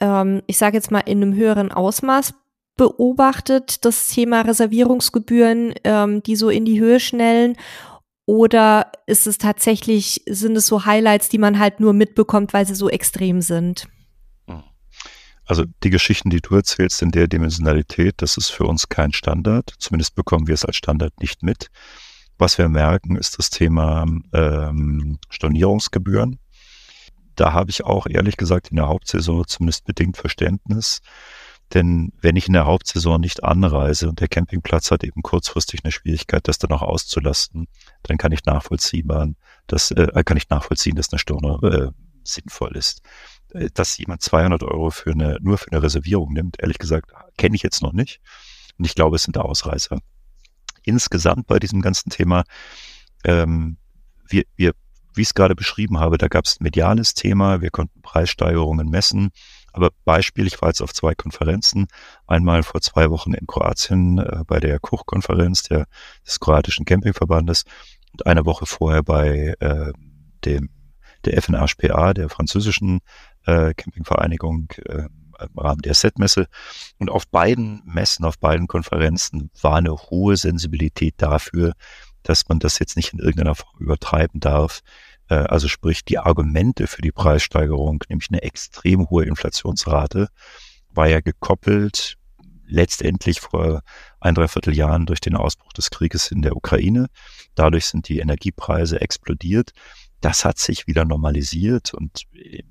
[0.00, 2.34] ähm, ich sage jetzt mal, in einem höheren Ausmaß
[2.76, 7.56] beobachtet, das Thema Reservierungsgebühren, ähm, die so in die Höhe schnellen?
[8.26, 12.74] Oder ist es tatsächlich, sind es so Highlights, die man halt nur mitbekommt, weil sie
[12.74, 13.88] so extrem sind?
[15.46, 19.74] Also die Geschichten, die du erzählst in der Dimensionalität, das ist für uns kein Standard.
[19.78, 21.68] Zumindest bekommen wir es als Standard nicht mit.
[22.38, 26.38] Was wir merken, ist das Thema ähm, Stornierungsgebühren.
[27.36, 31.00] Da habe ich auch ehrlich gesagt in der Hauptsaison zumindest bedingt Verständnis.
[31.72, 35.92] Denn wenn ich in der Hauptsaison nicht anreise und der Campingplatz hat eben kurzfristig eine
[35.92, 37.66] Schwierigkeit, das dann auch auszulasten,
[38.02, 41.90] dann kann ich nachvollziehen, dass, äh, kann ich nachvollziehen, dass eine Storno äh,
[42.22, 43.02] sinnvoll ist.
[43.74, 47.62] Dass jemand 200 Euro für eine, nur für eine Reservierung nimmt, ehrlich gesagt, kenne ich
[47.62, 48.20] jetzt noch nicht.
[48.78, 49.98] Und ich glaube, es sind Ausreißer
[50.84, 52.44] insgesamt bei diesem ganzen Thema,
[53.24, 53.78] ähm,
[54.28, 54.72] wir, wir,
[55.14, 58.88] wie ich es gerade beschrieben habe, da gab es ein mediales Thema, wir konnten Preissteigerungen
[58.88, 59.30] messen.
[59.72, 61.86] Aber Beispiel, ich war jetzt auf zwei Konferenzen,
[62.26, 65.86] einmal vor zwei Wochen in Kroatien äh, bei der Kuch-Konferenz der,
[66.24, 67.64] des kroatischen Campingverbandes
[68.12, 69.92] und eine Woche vorher bei äh,
[70.44, 70.70] dem
[71.26, 73.00] der FNHPA, der französischen
[73.46, 75.04] äh, Campingvereinigung, äh,
[75.40, 76.46] im Rahmen der Setmesse.
[76.98, 81.72] Und auf beiden Messen, auf beiden Konferenzen war eine hohe Sensibilität dafür,
[82.22, 84.80] dass man das jetzt nicht in irgendeiner Form übertreiben darf.
[85.28, 90.28] Äh, also sprich, die Argumente für die Preissteigerung, nämlich eine extrem hohe Inflationsrate,
[90.90, 92.16] war ja gekoppelt
[92.66, 93.82] letztendlich vor
[94.20, 97.08] ein, dreiviertel Jahren durch den Ausbruch des Krieges in der Ukraine.
[97.54, 99.72] Dadurch sind die Energiepreise explodiert.
[100.24, 102.22] Das hat sich wieder normalisiert und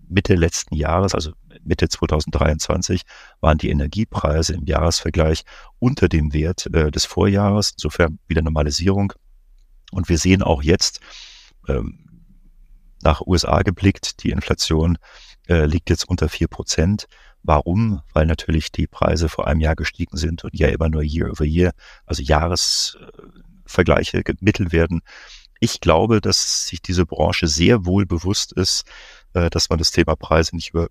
[0.09, 3.03] Mitte letzten Jahres, also Mitte 2023,
[3.41, 5.43] waren die Energiepreise im Jahresvergleich
[5.77, 9.13] unter dem Wert äh, des Vorjahres, insofern wieder Normalisierung.
[9.91, 10.99] Und wir sehen auch jetzt,
[11.67, 12.25] ähm,
[13.03, 14.97] nach USA geblickt, die Inflation
[15.47, 17.05] äh, liegt jetzt unter vier Prozent.
[17.43, 18.01] Warum?
[18.13, 21.45] Weil natürlich die Preise vor einem Jahr gestiegen sind und ja immer nur Year over
[21.45, 21.73] Year,
[22.07, 25.03] also Jahresvergleiche gemittelt werden.
[25.63, 28.83] Ich glaube, dass sich diese Branche sehr wohl bewusst ist,
[29.33, 30.89] äh, dass man das Thema Preise nicht über,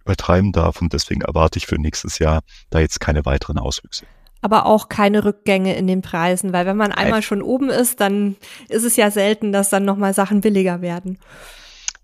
[0.00, 0.80] übertreiben darf.
[0.80, 4.06] Und deswegen erwarte ich für nächstes Jahr da jetzt keine weiteren Auswüchse.
[4.40, 8.36] Aber auch keine Rückgänge in den Preisen, weil wenn man einmal schon oben ist, dann
[8.70, 11.18] ist es ja selten, dass dann nochmal Sachen billiger werden.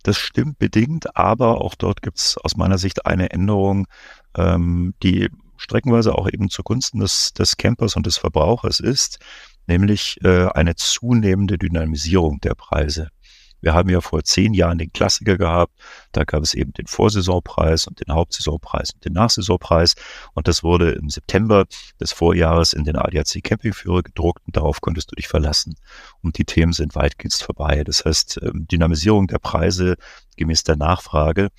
[0.03, 3.87] Das stimmt bedingt, aber auch dort gibt es aus meiner Sicht eine Änderung,
[4.37, 9.21] ähm, die streckenweise auch eben zugunsten des, des Campers und des Verbrauchers ist
[9.71, 13.09] nämlich äh, eine zunehmende Dynamisierung der Preise.
[13.61, 15.73] Wir haben ja vor zehn Jahren den Klassiker gehabt.
[16.13, 19.95] Da gab es eben den Vorsaisonpreis und den Hauptsaisonpreis und den Nachsaisonpreis.
[20.35, 21.67] Und das wurde im September
[22.01, 25.77] des Vorjahres in den ADAC Campingführer gedruckt und darauf konntest du dich verlassen.
[26.23, 27.85] Und die Themen sind weitgehend vorbei.
[27.85, 29.97] Das heißt, ähm, Dynamisierung der Preise
[30.37, 31.51] gemäß der Nachfrage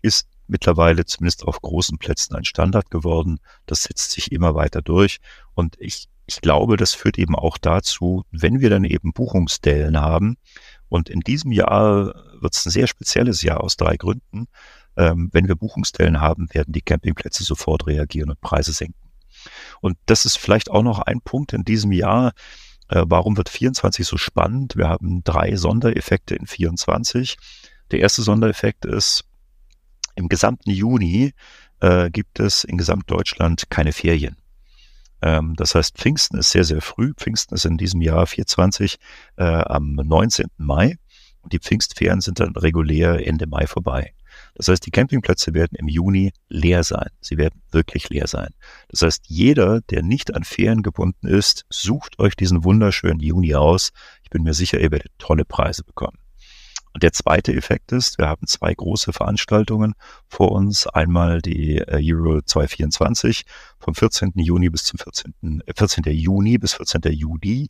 [0.00, 3.38] ist mittlerweile zumindest auf großen Plätzen ein Standard geworden.
[3.66, 5.18] Das setzt sich immer weiter durch.
[5.54, 10.36] Und ich ich glaube, das führt eben auch dazu, wenn wir dann eben Buchungsstellen haben,
[10.92, 14.46] und in diesem Jahr wird es ein sehr spezielles Jahr aus drei Gründen.
[14.94, 19.08] Ähm, wenn wir Buchungsstellen haben, werden die Campingplätze sofort reagieren und Preise senken.
[19.80, 22.32] Und das ist vielleicht auch noch ein Punkt in diesem Jahr.
[22.88, 24.76] Äh, warum wird 24 so spannend?
[24.76, 27.38] Wir haben drei Sondereffekte in 24.
[27.90, 29.24] Der erste Sondereffekt ist,
[30.14, 31.32] im gesamten Juni
[31.80, 34.36] äh, gibt es in Gesamtdeutschland keine Ferien.
[35.22, 37.14] Ähm, das heißt, Pfingsten ist sehr, sehr früh.
[37.14, 38.98] Pfingsten ist in diesem Jahr 420
[39.36, 40.48] äh, am 19.
[40.58, 40.96] Mai.
[41.40, 44.12] Und die Pfingstferien sind dann regulär Ende Mai vorbei.
[44.54, 47.08] Das heißt, die Campingplätze werden im Juni leer sein.
[47.20, 48.50] Sie werden wirklich leer sein.
[48.88, 53.90] Das heißt, jeder, der nicht an Ferien gebunden ist, sucht euch diesen wunderschönen Juni aus.
[54.22, 56.21] Ich bin mir sicher, ihr werdet tolle Preise bekommen.
[56.94, 59.94] Und der zweite Effekt ist, wir haben zwei große Veranstaltungen
[60.28, 60.86] vor uns.
[60.86, 63.44] Einmal die äh, Euro 224
[63.78, 64.32] vom 14.
[64.36, 65.62] Juni bis zum 14.
[65.74, 66.04] 14.
[66.04, 67.00] Äh, Juni bis 14.
[67.12, 67.68] Juli.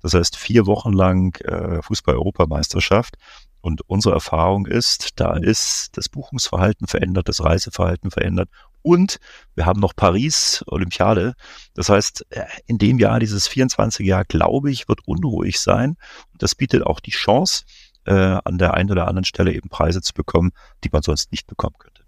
[0.00, 3.16] Das heißt vier Wochen lang äh, Fußball-Europameisterschaft.
[3.60, 8.48] Und unsere Erfahrung ist, da ist das Buchungsverhalten verändert, das Reiseverhalten verändert
[8.82, 9.18] und
[9.54, 11.34] wir haben noch Paris, Olympiade.
[11.74, 12.26] Das heißt,
[12.66, 15.96] in dem Jahr, dieses 24 Jahr, glaube ich, wird unruhig sein.
[16.32, 17.64] Und das bietet auch die Chance,
[18.06, 20.52] äh, an der einen oder anderen Stelle eben Preise zu bekommen,
[20.84, 22.02] die man sonst nicht bekommen könnte.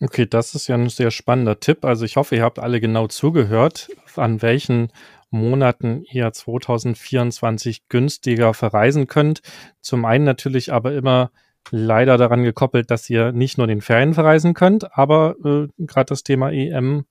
[0.00, 1.84] Okay, das ist ja ein sehr spannender Tipp.
[1.84, 4.92] Also ich hoffe, ihr habt alle genau zugehört, an welchen
[5.30, 9.42] Monaten ihr 2024 günstiger verreisen könnt.
[9.80, 11.32] Zum einen natürlich aber immer
[11.70, 16.22] leider daran gekoppelt, dass ihr nicht nur den Ferien verreisen könnt, aber äh, gerade das
[16.22, 17.04] Thema EM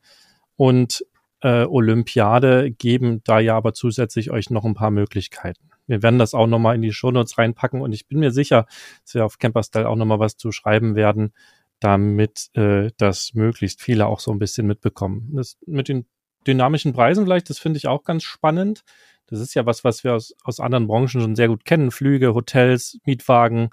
[0.55, 1.05] und
[1.41, 5.66] äh, Olympiade geben da ja aber zusätzlich euch noch ein paar Möglichkeiten.
[5.87, 8.65] Wir werden das auch nochmal in die Shownotes reinpacken und ich bin mir sicher,
[9.03, 11.33] dass wir auf Camperstyle auch nochmal was zu schreiben werden,
[11.79, 15.31] damit äh, das möglichst viele auch so ein bisschen mitbekommen.
[15.33, 16.05] Das mit den
[16.45, 18.83] dynamischen Preisen vielleicht, das finde ich auch ganz spannend.
[19.27, 21.91] Das ist ja was, was wir aus, aus anderen Branchen schon sehr gut kennen.
[21.91, 23.69] Flüge, Hotels, Mietwagen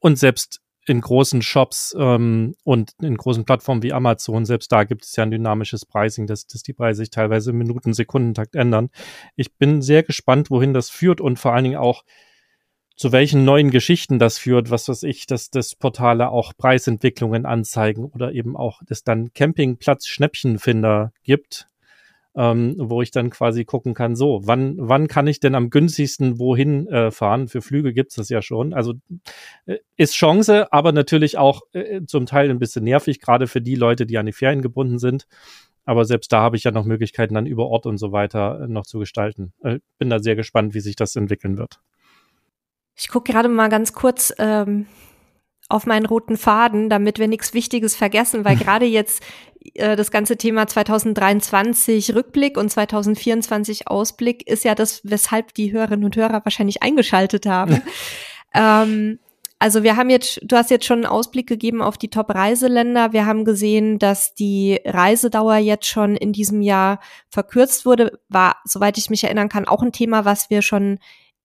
[0.00, 5.04] und selbst in großen Shops ähm, und in großen Plattformen wie Amazon, selbst da gibt
[5.04, 8.90] es ja ein dynamisches Pricing, dass, dass die Preise sich teilweise im Minuten, Sekundentakt ändern.
[9.36, 12.04] Ich bin sehr gespannt, wohin das führt und vor allen Dingen auch,
[12.96, 18.04] zu welchen neuen Geschichten das führt, was weiß ich, dass das Portale auch Preisentwicklungen anzeigen
[18.04, 21.68] oder eben auch, dass dann Campingplatz Schnäppchenfinder gibt,
[22.36, 26.38] ähm, wo ich dann quasi gucken kann, so, wann, wann kann ich denn am günstigsten
[26.38, 27.48] wohin äh, fahren?
[27.48, 28.74] Für Flüge gibt's das ja schon.
[28.74, 28.94] Also
[29.66, 33.76] äh, ist Chance, aber natürlich auch äh, zum Teil ein bisschen nervig, gerade für die
[33.76, 35.26] Leute, die an die Ferien gebunden sind.
[35.84, 38.68] Aber selbst da habe ich ja noch Möglichkeiten, dann über Ort und so weiter äh,
[38.68, 39.52] noch zu gestalten.
[39.62, 41.80] Äh, bin da sehr gespannt, wie sich das entwickeln wird.
[42.96, 44.86] Ich gucke gerade mal ganz kurz ähm,
[45.74, 49.22] auf meinen roten Faden, damit wir nichts Wichtiges vergessen, weil gerade jetzt
[49.74, 56.04] äh, das ganze Thema 2023 Rückblick und 2024 Ausblick ist ja das, weshalb die Hörerinnen
[56.04, 57.82] und Hörer wahrscheinlich eingeschaltet haben.
[58.54, 59.18] ähm,
[59.58, 63.12] also wir haben jetzt, du hast jetzt schon einen Ausblick gegeben auf die Top-Reiseländer.
[63.12, 68.20] Wir haben gesehen, dass die Reisedauer jetzt schon in diesem Jahr verkürzt wurde.
[68.28, 70.98] War, soweit ich mich erinnern kann, auch ein Thema, was wir schon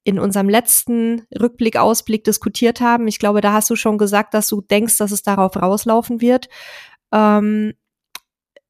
[0.03, 3.07] in unserem letzten Rückblick, Ausblick diskutiert haben.
[3.07, 6.49] Ich glaube, da hast du schon gesagt, dass du denkst, dass es darauf rauslaufen wird.
[7.11, 7.73] Ähm,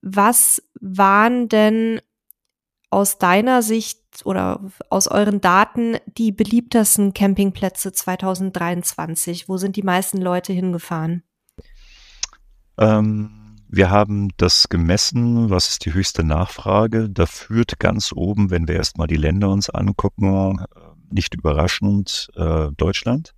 [0.01, 2.01] was waren denn
[2.89, 9.47] aus deiner Sicht oder aus euren Daten die beliebtesten Campingplätze 2023?
[9.47, 11.23] Wo sind die meisten Leute hingefahren?
[12.77, 17.09] Ähm, wir haben das gemessen, was ist die höchste Nachfrage.
[17.09, 22.67] Da führt ganz oben, wenn wir erstmal die Länder uns angucken, äh, nicht überraschend äh,
[22.77, 23.33] Deutschland.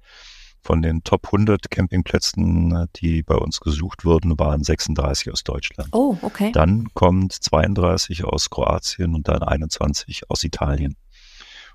[0.64, 5.90] Von den Top 100 Campingplätzen, die bei uns gesucht wurden, waren 36 aus Deutschland.
[5.92, 6.52] Oh, okay.
[6.52, 10.98] Dann kommt 32 aus Kroatien und dann 21 aus Italien.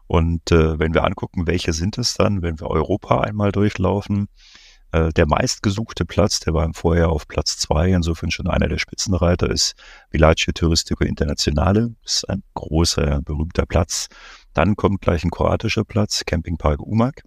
[0.06, 4.28] Und äh, wenn wir angucken, welche sind es dann, wenn wir Europa einmal durchlaufen,
[4.92, 8.78] äh, der meistgesuchte Platz, der war im Vorjahr auf Platz zwei, insofern schon einer der
[8.78, 9.74] Spitzenreiter, ist
[10.10, 11.94] Villaggio Turistico Internazionale.
[12.02, 14.08] Das ist ein großer, berühmter Platz.
[14.56, 17.20] Dann kommt gleich ein kroatischer Platz, Campingpark Umag.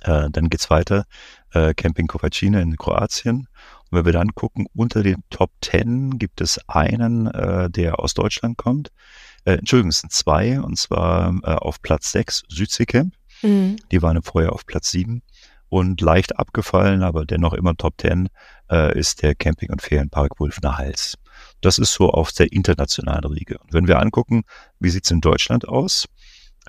[0.00, 1.04] Äh, dann geht's weiter,
[1.52, 3.46] äh, Camping Kovacina in Kroatien.
[3.90, 8.14] Und wenn wir dann gucken, unter den Top 10 gibt es einen, äh, der aus
[8.14, 8.90] Deutschland kommt.
[9.44, 13.12] Äh, Entschuldigung, es sind zwei, und zwar äh, auf Platz 6 Südseecamp.
[13.42, 13.76] Mhm.
[13.92, 15.20] Die waren vorher auf Platz 7.
[15.68, 18.30] Und leicht abgefallen, aber dennoch immer Top 10,
[18.70, 21.18] äh, ist der Camping- und Ferienpark Wulfner Hals.
[21.60, 23.58] Das ist so auf der internationalen Riege.
[23.58, 24.44] Und wenn wir angucken,
[24.78, 26.06] wie sieht's in Deutschland aus,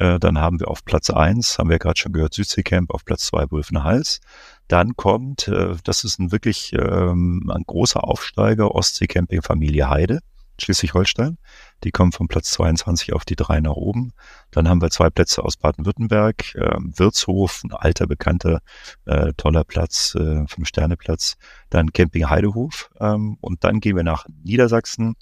[0.01, 3.27] äh, dann haben wir auf Platz eins haben wir gerade schon gehört, Südseecamp, auf Platz
[3.27, 4.19] zwei Wulfner Hals.
[4.67, 10.21] Dann kommt, äh, das ist ein wirklich ähm, ein großer Aufsteiger, Ostseecamping Familie Heide,
[10.59, 11.37] Schleswig-Holstein.
[11.83, 14.13] Die kommen von Platz 22 auf die drei nach oben.
[14.49, 18.61] Dann haben wir zwei Plätze aus Baden-Württemberg, äh, Wirtshof, ein alter, bekannter,
[19.05, 21.35] äh, toller Platz, äh, Fünf-Sterne-Platz.
[21.69, 25.13] Dann Camping Heidehof ähm, und dann gehen wir nach Niedersachsen.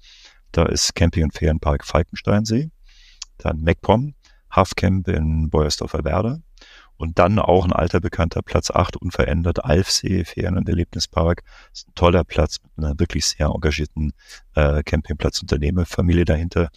[0.53, 2.71] Da ist Camping- und Ferienpark Falkensteinsee.
[3.37, 4.13] Dann MacPom,
[4.51, 6.41] Hafcamp in Beuersdorfer Werder.
[6.97, 11.43] Und dann auch ein alter bekannter Platz 8, unverändert, Alfsee, Ferien- und Erlebnispark.
[11.69, 14.11] Das ist ein toller Platz mit einer wirklich sehr engagierten
[14.55, 16.67] äh, Campingplatzunternehmerfamilie dahinter.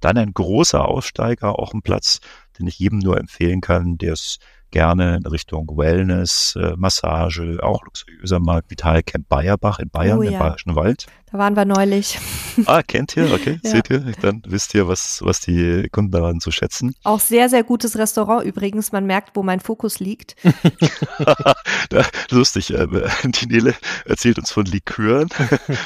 [0.00, 2.18] Dann ein großer Aussteiger, auch ein Platz,
[2.58, 4.38] den ich jedem nur empfehlen kann, der es
[4.70, 10.22] gerne in Richtung Wellness, äh, Massage, auch luxuriöser Markt, Vital Camp Bayerbach in Bayern, oh,
[10.22, 10.32] ja.
[10.32, 11.06] im Bayerischen Wald.
[11.30, 12.18] Da waren wir neulich.
[12.66, 13.32] Ah, kennt ihr?
[13.32, 13.70] Okay, ja.
[13.70, 14.00] seht ihr?
[14.22, 16.94] Dann wisst ihr, was, was die Kunden daran zu schätzen.
[17.04, 18.92] Auch sehr, sehr gutes Restaurant übrigens.
[18.92, 20.36] Man merkt, wo mein Fokus liegt.
[22.30, 22.68] lustig.
[22.78, 22.86] Äh,
[23.24, 23.74] die Nele
[24.04, 25.28] erzählt uns von Likören,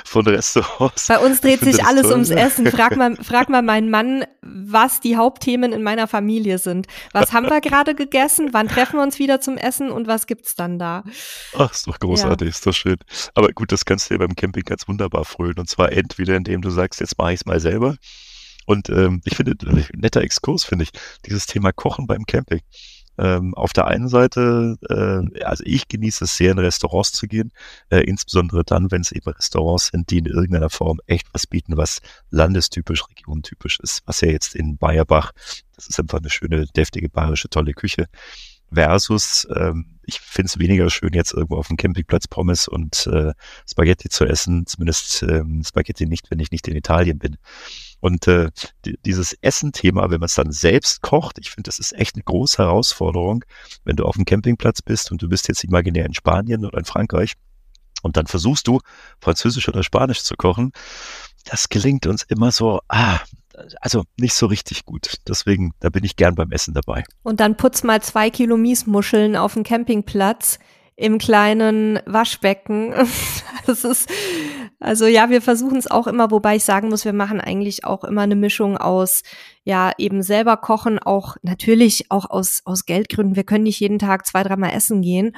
[0.04, 1.06] von Restaurants.
[1.06, 2.12] Bei uns dreht sich alles toll.
[2.12, 2.66] ums Essen.
[2.70, 6.86] Frag mal, frag mal meinen Mann, was die Hauptthemen in meiner Familie sind.
[7.12, 8.50] Was haben wir gerade gegessen?
[8.52, 11.04] Wann treffen wir uns wieder zum Essen und was gibt's dann da?
[11.56, 12.50] Ach, ist doch großartig, ja.
[12.50, 12.96] ist doch schön.
[13.34, 15.58] Aber gut, das kannst du ja beim Camping ganz wunderbar frönen.
[15.58, 17.96] Und zwar entweder, indem du sagst, jetzt mache ich es mal selber.
[18.66, 19.56] Und ähm, ich finde,
[19.94, 20.90] netter Exkurs, finde ich,
[21.26, 22.60] dieses Thema Kochen beim Camping.
[23.18, 27.52] Ähm, auf der einen Seite, äh, also ich genieße es sehr, in Restaurants zu gehen,
[27.90, 31.76] äh, insbesondere dann, wenn es eben Restaurants sind, die in irgendeiner Form echt was bieten,
[31.76, 34.02] was landestypisch, regiontypisch ist.
[34.06, 35.32] Was ja jetzt in Bayerbach,
[35.76, 38.06] das ist einfach eine schöne, deftige, bayerische, tolle Küche
[38.72, 43.32] versus ähm, ich finde es weniger schön, jetzt irgendwo auf dem Campingplatz Pommes und äh,
[43.68, 47.36] Spaghetti zu essen, zumindest ähm, Spaghetti nicht, wenn ich nicht in Italien bin.
[48.00, 48.50] Und äh,
[49.04, 52.58] dieses Essen-Thema, wenn man es dann selbst kocht, ich finde, das ist echt eine große
[52.58, 53.44] Herausforderung,
[53.84, 56.84] wenn du auf dem Campingplatz bist und du bist jetzt imaginär in Spanien oder in
[56.84, 57.34] Frankreich
[58.02, 58.80] und dann versuchst du
[59.20, 60.72] Französisch oder Spanisch zu kochen.
[61.44, 63.20] Das gelingt uns immer so, ah,
[63.80, 65.16] also nicht so richtig gut.
[65.28, 67.04] Deswegen, da bin ich gern beim Essen dabei.
[67.22, 70.58] Und dann putz mal zwei Kilo Miesmuscheln auf dem Campingplatz
[70.96, 72.94] im kleinen Waschbecken.
[73.64, 74.10] Das ist,
[74.80, 78.02] also ja, wir versuchen es auch immer, wobei ich sagen muss, wir machen eigentlich auch
[78.02, 79.22] immer eine Mischung aus,
[79.62, 83.36] ja, eben selber kochen, auch natürlich auch aus, aus Geldgründen.
[83.36, 85.36] Wir können nicht jeden Tag zwei, dreimal essen gehen.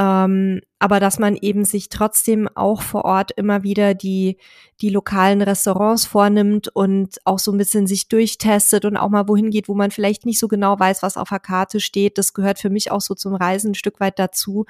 [0.00, 4.38] Ähm, aber dass man eben sich trotzdem auch vor Ort immer wieder die,
[4.80, 9.50] die lokalen Restaurants vornimmt und auch so ein bisschen sich durchtestet und auch mal wohin
[9.50, 12.16] geht, wo man vielleicht nicht so genau weiß, was auf der Karte steht.
[12.16, 14.64] Das gehört für mich auch so zum Reisen ein Stück weit dazu.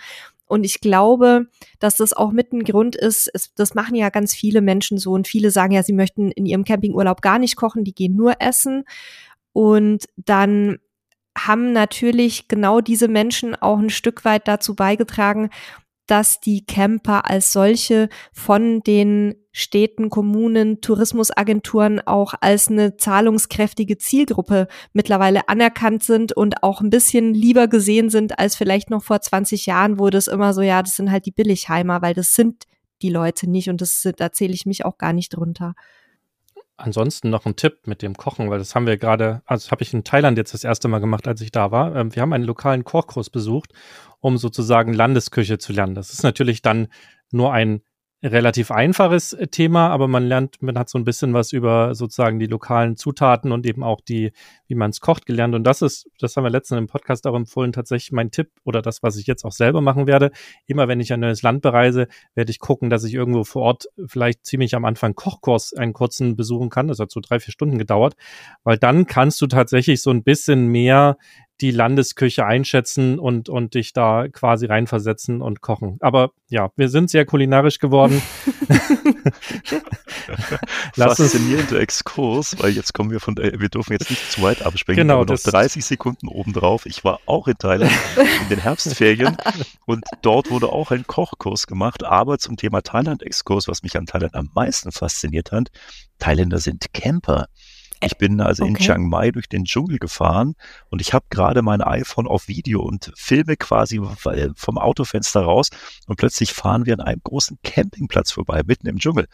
[0.47, 1.47] Und ich glaube,
[1.79, 5.13] dass das auch mit ein Grund ist, es, das machen ja ganz viele Menschen so
[5.13, 8.35] und viele sagen ja, sie möchten in ihrem Campingurlaub gar nicht kochen, die gehen nur
[8.41, 8.83] essen.
[9.53, 10.79] Und dann
[11.47, 15.51] haben natürlich genau diese Menschen auch ein Stück weit dazu beigetragen,
[16.07, 24.67] dass die Camper als solche von den Städten, Kommunen, Tourismusagenturen auch als eine zahlungskräftige Zielgruppe
[24.93, 29.67] mittlerweile anerkannt sind und auch ein bisschen lieber gesehen sind als vielleicht noch vor 20
[29.67, 32.65] Jahren, wo das immer so, ja, das sind halt die Billigheimer, weil das sind
[33.03, 35.75] die Leute nicht und das, da zähle ich mich auch gar nicht drunter
[36.81, 39.93] ansonsten noch ein Tipp mit dem Kochen, weil das haben wir gerade, also habe ich
[39.93, 41.95] in Thailand jetzt das erste Mal gemacht, als ich da war.
[41.95, 43.73] Ähm, wir haben einen lokalen Kochkurs besucht,
[44.21, 45.95] um sozusagen Landesküche zu lernen.
[45.95, 46.89] Das ist natürlich dann
[47.31, 47.83] nur ein
[48.23, 52.39] relativ einfaches äh, Thema, aber man lernt, man hat so ein bisschen was über sozusagen
[52.39, 54.33] die lokalen Zutaten und eben auch die,
[54.67, 55.55] wie man es kocht, gelernt.
[55.55, 58.83] Und das ist, das haben wir letztens im Podcast auch empfohlen, tatsächlich mein Tipp oder
[58.83, 60.31] das, was ich jetzt auch selber machen werde.
[60.67, 63.87] Immer wenn ich ein neues Land bereise, werde ich gucken, dass ich irgendwo vor Ort
[64.07, 66.89] vielleicht ziemlich am Anfang Kochkurs einen kurzen besuchen kann.
[66.89, 68.15] Das hat so drei, vier Stunden gedauert,
[68.65, 71.17] weil dann kannst du tatsächlich so ein bisschen mehr
[71.61, 75.99] die Landesküche einschätzen und, und dich da quasi reinversetzen und kochen.
[76.01, 78.23] Aber ja, wir sind sehr kulinarisch geworden.
[80.95, 85.21] Faszinierender Exkurs, weil jetzt kommen wir von, wir dürfen jetzt nicht zu weit abspringen, genau,
[85.21, 86.87] aber noch 30 Sekunden obendrauf.
[86.87, 89.37] Ich war auch in Thailand in den Herbstferien
[89.87, 94.35] und dort wurde auch ein Kochkurs gemacht, aber zum Thema Thailand-Exkurs, was mich an Thailand
[94.35, 95.69] am meisten fasziniert hat,
[96.19, 97.49] Thailänder sind Camper.
[98.03, 98.73] Ich bin also okay.
[98.73, 100.55] in Chiang Mai durch den Dschungel gefahren
[100.89, 104.01] und ich habe gerade mein iPhone auf Video und filme quasi
[104.57, 105.69] vom Autofenster raus
[106.07, 109.29] und plötzlich fahren wir an einem großen Campingplatz vorbei, mitten im Dschungel.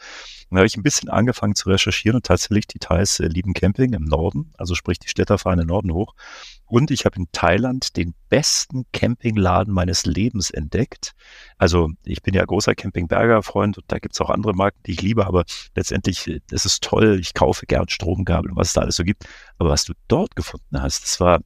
[0.49, 3.93] Dann habe ich ein bisschen angefangen zu recherchieren und tatsächlich die Thais äh, lieben Camping
[3.93, 6.13] im Norden, also sprich die Städter fahren den Norden hoch.
[6.65, 11.13] Und ich habe in Thailand den besten Campingladen meines Lebens entdeckt.
[11.57, 15.25] Also ich bin ja großer Campingberger-Freund und da gibt's auch andere Marken, die ich liebe,
[15.25, 15.45] aber
[15.75, 19.03] letztendlich, äh, es ist toll, ich kaufe gern Stromgabel und was es da alles so
[19.03, 19.25] gibt.
[19.57, 21.39] Aber was du dort gefunden hast, das war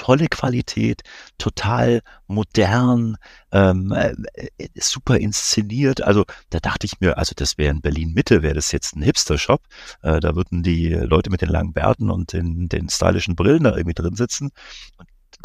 [0.00, 1.02] tolle Qualität,
[1.36, 3.18] total modern,
[3.52, 4.14] ähm, äh,
[4.56, 6.00] äh, super inszeniert.
[6.00, 9.02] Also da dachte ich mir, also das wäre in Berlin Mitte, wäre das jetzt ein
[9.02, 9.60] Hipster-Shop.
[10.02, 13.76] Äh, da würden die Leute mit den langen Bärten und den, den stylischen Brillen da
[13.76, 14.52] irgendwie drin sitzen.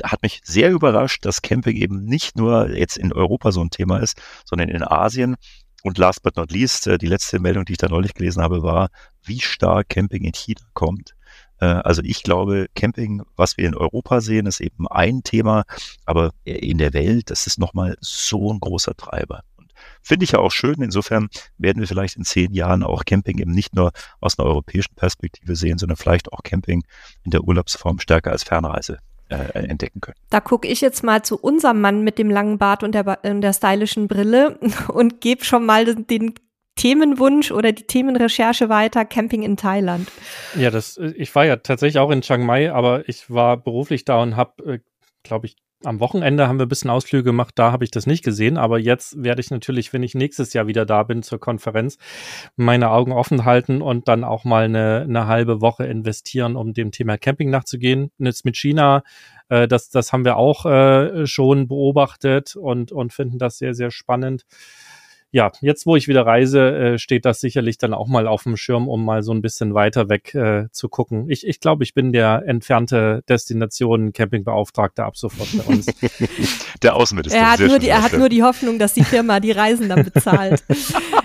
[0.04, 3.98] Hat mich sehr überrascht, dass Camping eben nicht nur jetzt in Europa so ein Thema
[3.98, 5.36] ist, sondern in Asien.
[5.84, 8.64] Und last but not least, äh, die letzte Meldung, die ich da neulich gelesen habe,
[8.64, 8.88] war,
[9.22, 11.15] wie stark Camping in China kommt.
[11.60, 15.64] Äh, also ich glaube, Camping, was wir in Europa sehen, ist eben ein Thema,
[16.06, 19.42] aber in der Welt, das ist nochmal so ein großer Treiber.
[20.02, 20.82] Finde ich ja auch schön.
[20.82, 24.96] Insofern werden wir vielleicht in zehn Jahren auch Camping eben nicht nur aus einer europäischen
[24.96, 26.84] Perspektive sehen, sondern vielleicht auch Camping
[27.24, 29.00] in der Urlaubsform stärker als Fernreise
[29.30, 30.18] äh, entdecken können.
[30.30, 33.42] Da gucke ich jetzt mal zu unserem Mann mit dem langen Bart und der, und
[33.42, 36.36] der stylischen Brille und gebe schon mal den
[36.76, 40.12] Themenwunsch oder die Themenrecherche weiter, Camping in Thailand.
[40.56, 44.22] Ja, das, ich war ja tatsächlich auch in Chiang Mai, aber ich war beruflich da
[44.22, 44.80] und habe, äh,
[45.24, 48.24] glaube ich, am Wochenende haben wir ein bisschen Ausflüge gemacht, da habe ich das nicht
[48.24, 51.98] gesehen, aber jetzt werde ich natürlich, wenn ich nächstes Jahr wieder da bin zur Konferenz,
[52.56, 56.92] meine Augen offen halten und dann auch mal eine, eine halbe Woche investieren, um dem
[56.92, 58.12] Thema Camping nachzugehen.
[58.18, 59.04] Jetzt mit China,
[59.50, 63.92] äh, das, das haben wir auch äh, schon beobachtet und, und finden das sehr, sehr
[63.92, 64.46] spannend
[65.36, 68.56] ja, jetzt wo ich wieder reise, äh, steht das sicherlich dann auch mal auf dem
[68.56, 71.30] Schirm, um mal so ein bisschen weiter weg äh, zu gucken.
[71.30, 75.88] Ich, ich glaube, ich bin der entfernte Destination Campingbeauftragte ab sofort bei uns.
[76.82, 77.38] der Außenminister.
[77.38, 80.06] Er hat, nur die, er hat nur die Hoffnung, dass die Firma die Reisen dann
[80.06, 80.64] bezahlt.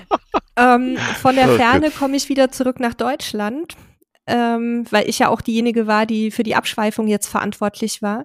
[0.56, 3.76] ähm, von der Ferne komme ich wieder zurück nach Deutschland
[4.27, 8.25] ähm, weil ich ja auch diejenige war, die für die Abschweifung jetzt verantwortlich war.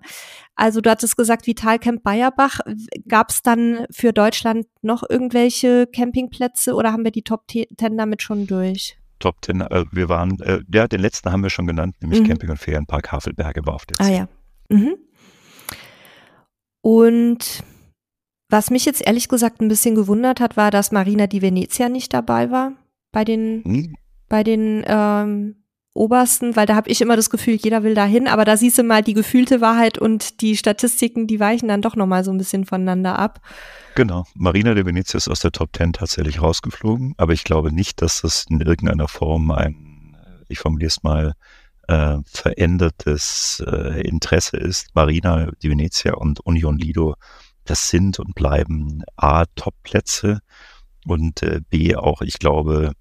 [0.56, 2.60] Also du hattest gesagt, Vitalcamp Bayerbach.
[3.08, 8.22] Gab es dann für Deutschland noch irgendwelche Campingplätze oder haben wir die Top Ten damit
[8.22, 8.98] schon durch?
[9.20, 12.28] Top Ten, äh, wir waren, äh, ja, den letzten haben wir schon genannt, nämlich mhm.
[12.28, 14.28] Camping und Ferienpark Havelberge war auf der Ah ja.
[14.70, 14.96] Mhm.
[16.82, 17.64] Und
[18.50, 22.14] was mich jetzt ehrlich gesagt ein bisschen gewundert hat, war, dass Marina di Venezia nicht
[22.14, 22.74] dabei war
[23.12, 23.96] bei den, mhm.
[24.30, 25.64] bei den ähm,
[25.96, 28.84] obersten, weil da habe ich immer das Gefühl, jeder will dahin, aber da siehst du
[28.84, 32.66] mal die gefühlte Wahrheit und die Statistiken, die weichen dann doch nochmal so ein bisschen
[32.66, 33.41] voneinander ab.
[33.96, 34.26] Genau.
[34.36, 38.22] Marina de Venezia ist aus der Top 10 tatsächlich rausgeflogen, aber ich glaube nicht, dass
[38.22, 40.18] das in irgendeiner Form ein,
[40.50, 41.34] ich formuliere es mal,
[41.88, 44.88] äh, verändertes äh, Interesse ist.
[44.96, 47.16] Marina de Venezia und Union Lido,
[47.64, 50.39] das sind und bleiben A, Top-Plätze
[51.06, 52.91] und äh, B, auch, ich glaube,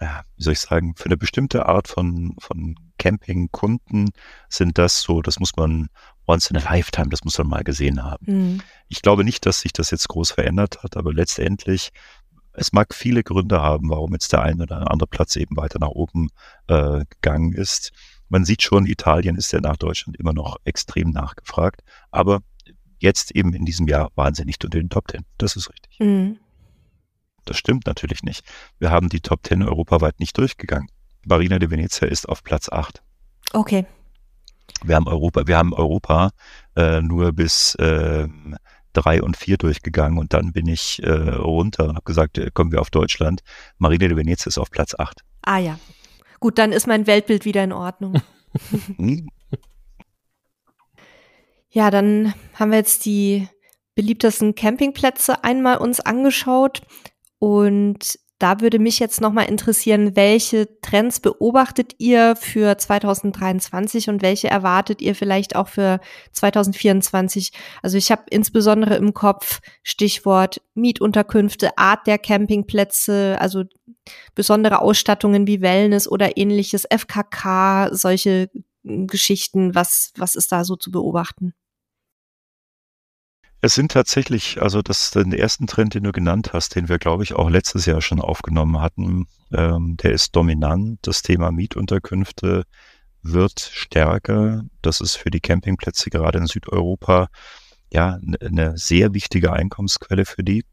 [0.00, 4.10] wie soll ich sagen, für eine bestimmte Art von, von Campingkunden
[4.48, 5.88] sind das so, das muss man
[6.26, 8.24] once in a lifetime, das muss man mal gesehen haben.
[8.26, 8.62] Mhm.
[8.88, 11.90] Ich glaube nicht, dass sich das jetzt groß verändert hat, aber letztendlich,
[12.52, 15.88] es mag viele Gründe haben, warum jetzt der eine oder andere Platz eben weiter nach
[15.88, 16.28] oben
[16.68, 17.92] äh, gegangen ist.
[18.28, 22.40] Man sieht schon, Italien ist ja nach Deutschland immer noch extrem nachgefragt, aber
[22.98, 25.24] jetzt eben in diesem Jahr waren sie nicht unter den Top Ten.
[25.38, 25.98] Das ist richtig.
[25.98, 26.38] Mhm.
[27.44, 28.44] Das stimmt natürlich nicht.
[28.78, 30.88] Wir haben die Top 10 europaweit nicht durchgegangen.
[31.24, 33.02] Marina de Venezia ist auf Platz 8.
[33.52, 33.86] Okay.
[34.82, 36.30] Wir haben Europa, wir haben Europa
[36.76, 38.28] äh, nur bis äh,
[38.92, 42.72] drei und vier durchgegangen und dann bin ich äh, runter und habe gesagt, äh, kommen
[42.72, 43.42] wir auf Deutschland.
[43.78, 45.20] Marina de Venezia ist auf Platz 8.
[45.42, 45.78] Ah ja.
[46.38, 48.20] Gut, dann ist mein Weltbild wieder in Ordnung.
[48.96, 49.28] Hm?
[51.70, 53.46] ja, dann haben wir jetzt die
[53.94, 56.82] beliebtesten Campingplätze einmal uns angeschaut.
[57.40, 64.48] Und da würde mich jetzt nochmal interessieren, welche Trends beobachtet ihr für 2023 und welche
[64.48, 66.00] erwartet ihr vielleicht auch für
[66.32, 67.52] 2024?
[67.82, 73.64] Also ich habe insbesondere im Kopf Stichwort Mietunterkünfte, Art der Campingplätze, also
[74.34, 78.48] besondere Ausstattungen wie Wellness oder ähnliches, FKK, solche
[78.84, 79.74] Geschichten.
[79.74, 81.52] Was, was ist da so zu beobachten?
[83.62, 87.24] Es sind tatsächlich, also das den ersten Trend, den du genannt hast, den wir, glaube
[87.24, 90.98] ich, auch letztes Jahr schon aufgenommen hatten, ähm, der ist dominant.
[91.02, 92.64] Das Thema Mietunterkünfte
[93.22, 94.62] wird stärker.
[94.80, 97.28] Das ist für die Campingplätze gerade in Südeuropa
[97.92, 100.64] ja eine sehr wichtige Einkommensquelle für die.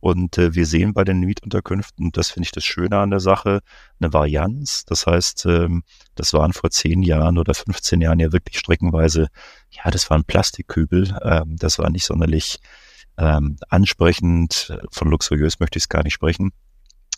[0.00, 3.60] Und äh, wir sehen bei den Mietunterkünften, das finde ich das Schöne an der Sache,
[4.00, 4.86] eine Varianz.
[4.86, 5.82] Das heißt, ähm,
[6.14, 9.28] das waren vor zehn Jahren oder 15 Jahren ja wirklich streckenweise,
[9.70, 11.16] ja, das waren Plastikkübel.
[11.22, 12.58] Ähm, das war nicht sonderlich
[13.18, 14.76] ähm, ansprechend.
[14.90, 16.52] Von luxuriös möchte ich es gar nicht sprechen.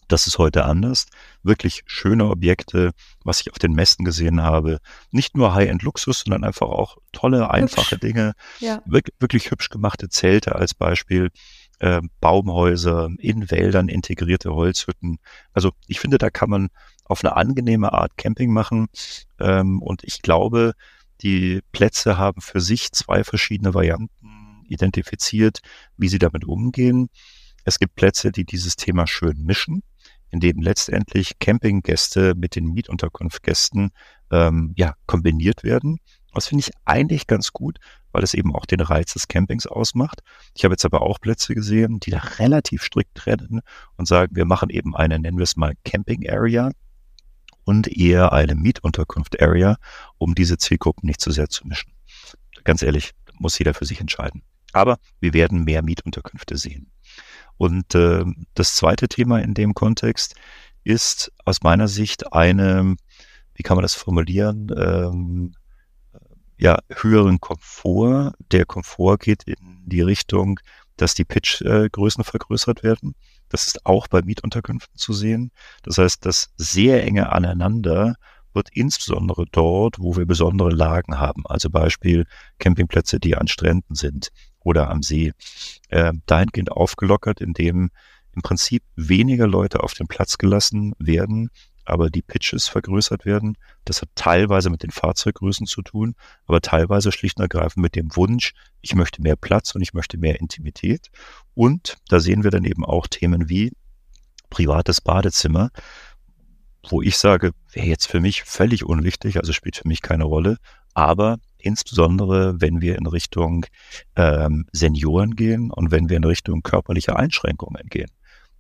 [0.09, 1.07] Das ist heute anders.
[1.42, 2.90] Wirklich schöne Objekte,
[3.24, 4.78] was ich auf den Messen gesehen habe.
[5.11, 8.00] Nicht nur High-End-Luxus, sondern einfach auch tolle, einfache hübsch.
[8.00, 8.32] Dinge.
[8.61, 8.82] Ja.
[8.84, 11.30] Wir wirklich hübsch gemachte Zelte als Beispiel
[11.78, 15.18] äh, Baumhäuser, in Wäldern integrierte Holzhütten.
[15.53, 16.68] Also ich finde, da kann man
[17.05, 18.88] auf eine angenehme Art Camping machen.
[19.40, 20.74] Ähm, und ich glaube,
[21.22, 25.60] die Plätze haben für sich zwei verschiedene Varianten identifiziert,
[25.96, 27.08] wie sie damit umgehen.
[27.64, 29.82] Es gibt Plätze, die dieses Thema schön mischen,
[30.30, 33.90] in denen letztendlich Campinggäste mit den Mietunterkunftgästen
[34.30, 35.98] ähm, ja, kombiniert werden.
[36.34, 37.78] Das finde ich eigentlich ganz gut,
[38.10, 40.22] weil es eben auch den Reiz des Campings ausmacht.
[40.54, 43.60] Ich habe jetzt aber auch Plätze gesehen, die da relativ strikt trennen
[43.96, 46.70] und sagen, wir machen eben eine, nennen wir es mal Camping Area
[47.64, 49.76] und eher eine Mietunterkunft Area,
[50.18, 51.92] um diese Zielgruppen nicht zu sehr zu mischen.
[52.64, 54.42] Ganz ehrlich, muss jeder für sich entscheiden.
[54.72, 56.90] Aber wir werden mehr Mietunterkünfte sehen.
[57.56, 60.34] Und äh, das zweite Thema in dem Kontext
[60.84, 62.96] ist aus meiner Sicht eine,
[63.54, 65.54] wie kann man das formulieren, ähm,
[66.58, 68.34] ja, höheren Komfort.
[68.52, 70.60] Der Komfort geht in die Richtung,
[70.96, 73.14] dass die Pitchgrößen vergrößert werden.
[73.53, 75.53] Das ist auch bei Mietunterkünften zu sehen.
[75.82, 78.16] Das heißt, das sehr enge Aneinander
[78.55, 82.26] wird insbesondere dort, wo wir besondere Lagen haben, also Beispiel
[82.59, 84.30] Campingplätze, die an Stränden sind
[84.61, 85.32] oder am See,
[85.88, 87.90] äh, dahingehend aufgelockert, indem
[88.34, 91.50] im Prinzip weniger Leute auf den Platz gelassen werden,
[91.85, 93.57] aber die Pitches vergrößert werden.
[93.85, 96.14] Das hat teilweise mit den Fahrzeuggrößen zu tun,
[96.47, 100.18] aber teilweise schlicht und ergreifend mit dem Wunsch, ich möchte mehr Platz und ich möchte
[100.18, 101.09] mehr Intimität.
[101.55, 103.72] Und da sehen wir dann eben auch Themen wie
[104.51, 105.70] privates Badezimmer,
[106.89, 110.59] wo ich sage, wäre jetzt für mich völlig unwichtig, also spielt für mich keine Rolle.
[110.95, 113.66] Aber insbesondere, wenn wir in Richtung
[114.16, 118.11] ähm, Senioren gehen und wenn wir in Richtung körperliche Einschränkungen gehen,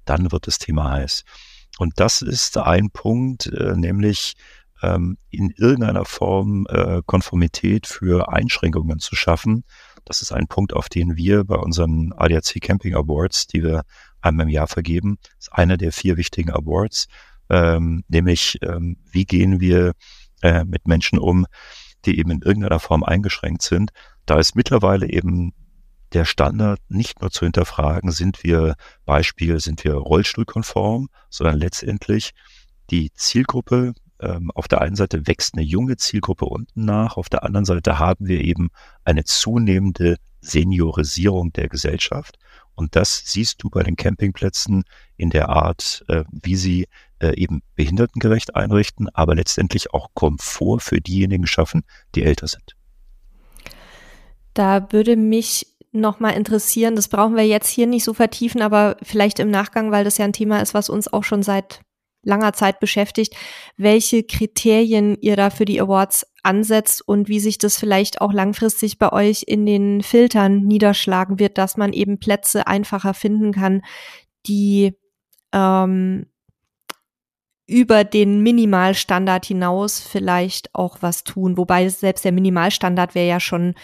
[0.04, 1.24] dann wird das Thema heiß.
[1.78, 4.34] Und das ist ein Punkt, äh, nämlich
[4.82, 9.64] ähm, in irgendeiner Form äh, Konformität für Einschränkungen zu schaffen.
[10.04, 13.82] Das ist ein Punkt, auf den wir bei unseren ADAC Camping Awards, die wir
[14.20, 17.06] einmal im Jahr vergeben, ist einer der vier wichtigen Awards,
[17.48, 19.92] ähm, nämlich ähm, wie gehen wir
[20.42, 21.46] äh, mit Menschen um,
[22.04, 23.92] die eben in irgendeiner Form eingeschränkt sind.
[24.26, 25.52] Da ist mittlerweile eben
[26.12, 32.32] der Standard nicht nur zu hinterfragen, sind wir Beispiel, sind wir rollstuhlkonform, sondern letztendlich
[32.90, 37.44] die Zielgruppe, ähm, auf der einen Seite wächst eine junge Zielgruppe unten nach, auf der
[37.44, 38.70] anderen Seite haben wir eben
[39.04, 42.38] eine zunehmende Seniorisierung der Gesellschaft.
[42.74, 44.84] Und das siehst du bei den Campingplätzen
[45.16, 46.88] in der Art, äh, wie sie
[47.20, 51.84] äh, eben behindertengerecht einrichten, aber letztendlich auch Komfort für diejenigen schaffen,
[52.14, 52.76] die älter sind.
[54.54, 59.38] Da würde mich nochmal interessieren, das brauchen wir jetzt hier nicht so vertiefen, aber vielleicht
[59.38, 61.80] im Nachgang, weil das ja ein Thema ist, was uns auch schon seit
[62.24, 63.34] langer Zeit beschäftigt,
[63.76, 68.98] welche Kriterien ihr da für die Awards ansetzt und wie sich das vielleicht auch langfristig
[68.98, 73.82] bei euch in den Filtern niederschlagen wird, dass man eben Plätze einfacher finden kann,
[74.46, 74.94] die
[75.52, 76.26] ähm,
[77.72, 81.56] über den Minimalstandard hinaus vielleicht auch was tun.
[81.56, 83.74] Wobei selbst der Minimalstandard wäre ja schon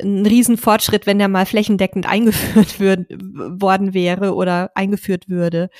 [0.00, 5.70] ein Riesenfortschritt, wenn der mal flächendeckend eingeführt würd, worden wäre oder eingeführt würde.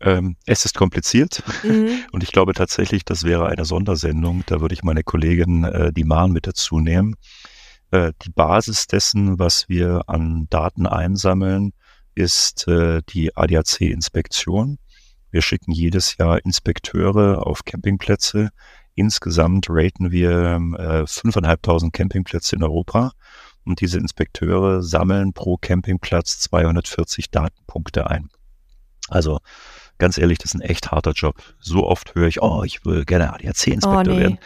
[0.00, 2.00] Ähm, es ist kompliziert mhm.
[2.12, 4.42] und ich glaube tatsächlich, das wäre eine Sondersendung.
[4.46, 7.14] Da würde ich meine Kollegin äh, die Mahn mit dazu nehmen.
[7.92, 11.72] Äh, die Basis dessen, was wir an Daten einsammeln,
[12.14, 14.78] ist äh, die ADAC-Inspektion.
[15.32, 18.50] Wir schicken jedes Jahr Inspekteure auf Campingplätze.
[18.94, 23.12] Insgesamt raten wir äh, 5.500 Campingplätze in Europa.
[23.64, 28.28] Und diese Inspekteure sammeln pro Campingplatz 240 Datenpunkte ein.
[29.08, 29.38] Also
[29.96, 31.42] ganz ehrlich, das ist ein echt harter Job.
[31.60, 34.20] So oft höre ich, oh, ich will gerne ADAC-Inspektor oh, nee.
[34.20, 34.38] werden.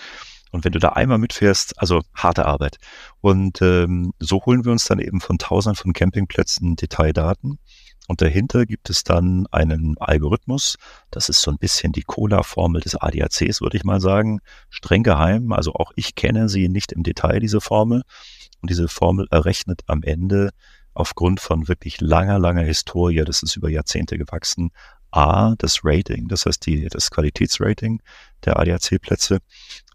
[0.53, 2.77] Und wenn du da einmal mitfährst, also harte Arbeit.
[3.21, 7.59] Und ähm, so holen wir uns dann eben von tausenden von Campingplätzen Detaildaten
[8.09, 10.77] und dahinter gibt es dann einen Algorithmus.
[11.11, 14.41] Das ist so ein bisschen die Cola-Formel des ADACs, würde ich mal sagen.
[14.71, 15.53] Streng geheim.
[15.53, 18.03] Also auch ich kenne sie nicht im Detail, diese Formel.
[18.61, 20.51] Und diese Formel errechnet am Ende
[20.95, 24.71] aufgrund von wirklich langer, langer Historie, das ist über Jahrzehnte gewachsen,
[25.11, 28.03] A, das Rating, das heißt die, das Qualitätsrating
[28.45, 29.39] der ADAC-Plätze.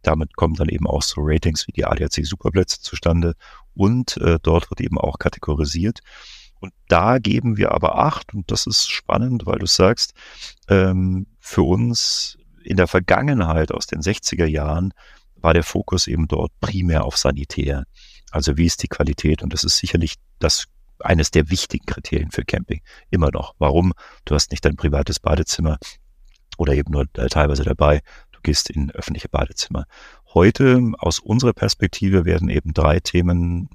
[0.03, 3.35] Damit kommen dann eben auch so Ratings wie die ADAC-Superplätze zustande.
[3.73, 5.99] Und äh, dort wird eben auch kategorisiert.
[6.61, 10.13] Und da geben wir aber Acht, und das ist spannend, weil du sagst,
[10.69, 14.93] ähm, für uns in der Vergangenheit aus den 60er Jahren
[15.35, 17.85] war der Fokus eben dort primär auf Sanitär.
[18.29, 19.41] Also wie ist die Qualität?
[19.41, 20.67] Und das ist sicherlich das
[20.99, 22.81] eines der wichtigen Kriterien für Camping.
[23.09, 23.55] Immer noch.
[23.57, 23.93] Warum?
[24.25, 25.79] Du hast nicht dein privates Badezimmer
[26.57, 28.01] oder eben nur äh, teilweise dabei.
[28.31, 29.85] Du gehst in öffentliche Badezimmer.
[30.33, 33.69] Heute aus unserer Perspektive werden eben drei Themen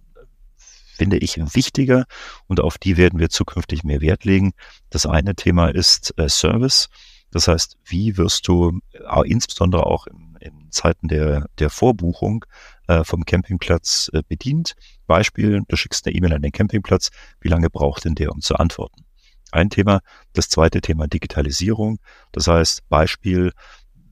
[0.96, 2.06] finde ich, wichtiger
[2.46, 4.52] und auf die werden wir zukünftig mehr Wert legen.
[4.90, 6.88] Das eine Thema ist äh, Service.
[7.30, 12.44] Das heißt, wie wirst du äh, insbesondere auch in, in, Zeiten der, der Vorbuchung
[12.88, 14.74] äh, vom Campingplatz äh, bedient?
[15.06, 17.10] Beispiel, du schickst eine E-Mail an den Campingplatz.
[17.40, 19.04] Wie lange braucht denn der, um zu antworten?
[19.52, 20.00] Ein Thema.
[20.32, 21.98] Das zweite Thema Digitalisierung.
[22.32, 23.52] Das heißt, Beispiel,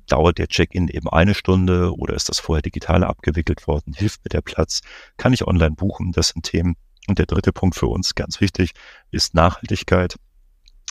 [0.06, 3.94] dauert der Check-in eben eine Stunde oder ist das vorher digital abgewickelt worden?
[3.94, 4.80] Hilft mir der Platz?
[5.16, 6.12] Kann ich online buchen?
[6.12, 6.76] Das sind Themen.
[7.06, 8.72] Und der dritte Punkt für uns, ganz wichtig,
[9.10, 10.16] ist Nachhaltigkeit.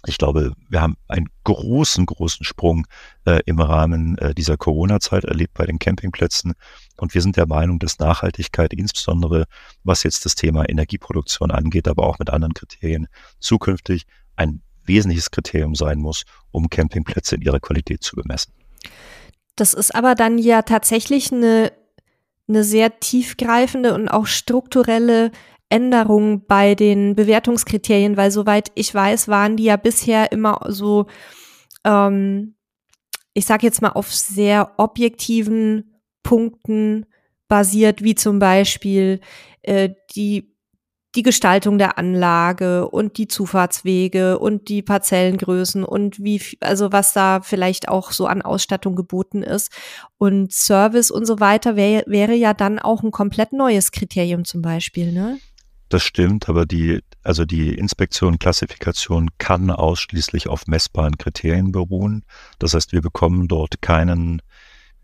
[0.05, 2.86] Ich glaube, wir haben einen großen, großen Sprung
[3.26, 6.53] äh, im Rahmen äh, dieser Corona-Zeit erlebt bei den Campingplätzen.
[6.97, 9.45] Und wir sind der Meinung, dass Nachhaltigkeit, insbesondere
[9.84, 13.07] was jetzt das Thema Energieproduktion angeht, aber auch mit anderen Kriterien,
[13.39, 14.03] zukünftig
[14.36, 18.53] ein wesentliches Kriterium sein muss, um Campingplätze in ihrer Qualität zu bemessen.
[19.55, 21.71] Das ist aber dann ja tatsächlich eine,
[22.47, 25.31] eine sehr tiefgreifende und auch strukturelle
[25.69, 31.07] Änderungen bei den Bewertungskriterien, weil soweit ich weiß, waren die ja bisher immer so,
[31.84, 32.55] ähm,
[33.34, 37.05] ich sage jetzt mal auf sehr objektiven Punkten
[37.47, 39.19] basiert, wie zum Beispiel
[39.63, 40.55] äh, die
[41.16, 47.41] die Gestaltung der Anlage und die Zufahrtswege und die Parzellengrößen und wie, also was da
[47.41, 49.72] vielleicht auch so an Ausstattung geboten ist.
[50.18, 54.61] Und Service und so weiter wär, wäre ja dann auch ein komplett neues Kriterium zum
[54.61, 55.39] Beispiel, ne?
[55.89, 62.24] Das stimmt, aber die, also die Inspektion, Klassifikation kann ausschließlich auf messbaren Kriterien beruhen.
[62.57, 64.41] Das heißt, wir bekommen dort keinen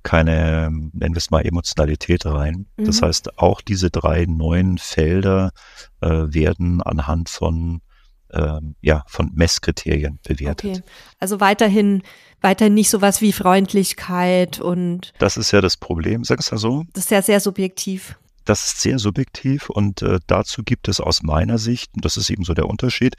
[0.04, 2.68] keine, nennen wir es mal, Emotionalität rein.
[2.78, 2.86] Mhm.
[2.86, 5.52] Das heißt, auch diese drei neuen Felder
[6.02, 7.82] äh, werden anhand von
[8.32, 10.70] ähm, ja, von Messkriterien bewertet.
[10.70, 10.84] Okay.
[11.20, 12.04] Also weiterhin,
[12.41, 15.14] weiterhin nicht sowas wie Freundlichkeit und.
[15.20, 16.84] Das ist ja das Problem, sagst du so?
[16.93, 18.20] Das ist ja sehr subjektiv.
[18.45, 22.30] Das ist sehr subjektiv und äh, dazu gibt es aus meiner Sicht, und das ist
[22.30, 23.16] eben so der Unterschied,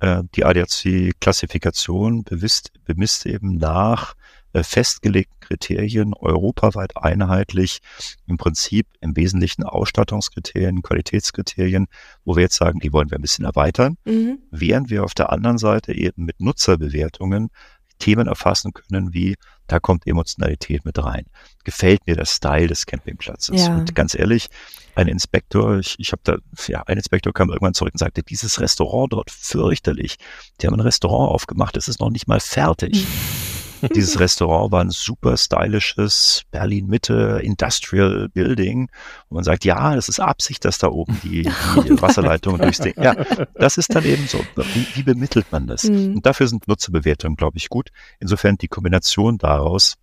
[0.00, 4.14] äh, die ADAC-Klassifikation bemisst eben nach
[4.52, 7.80] äh, festgelegten Kriterien europaweit einheitlich
[8.26, 11.88] im Prinzip im Wesentlichen Ausstattungskriterien, Qualitätskriterien,
[12.24, 14.38] wo wir jetzt sagen, die wollen wir ein bisschen erweitern, mhm.
[14.50, 17.50] während wir auf der anderen Seite eben mit Nutzerbewertungen
[17.98, 19.36] Themen erfassen können, wie
[19.66, 21.26] da kommt Emotionalität mit rein.
[21.64, 23.60] Gefällt mir der Style des Campingplatzes?
[23.60, 23.76] Ja.
[23.76, 24.48] Und ganz ehrlich,
[24.94, 26.36] ein Inspektor, ich, ich habe da,
[26.66, 30.16] ja, ein Inspektor kam irgendwann zurück und sagte, dieses Restaurant dort fürchterlich.
[30.60, 33.06] Die haben ein Restaurant aufgemacht, es ist noch nicht mal fertig.
[33.94, 38.90] Dieses Restaurant war ein super stylisches Berlin-Mitte Industrial Building.
[39.28, 41.42] Und man sagt, ja, das ist Absicht, dass da oben die,
[41.84, 42.94] die oh Wasserleitung durchs Ding.
[42.96, 43.14] Ja,
[43.54, 44.38] das ist dann eben so.
[44.56, 45.84] Wie, wie bemittelt man das?
[45.84, 46.16] Mhm.
[46.16, 47.90] Und dafür sind Nutzerbewertungen, glaube ich, gut.
[48.18, 49.96] Insofern die Kombination daraus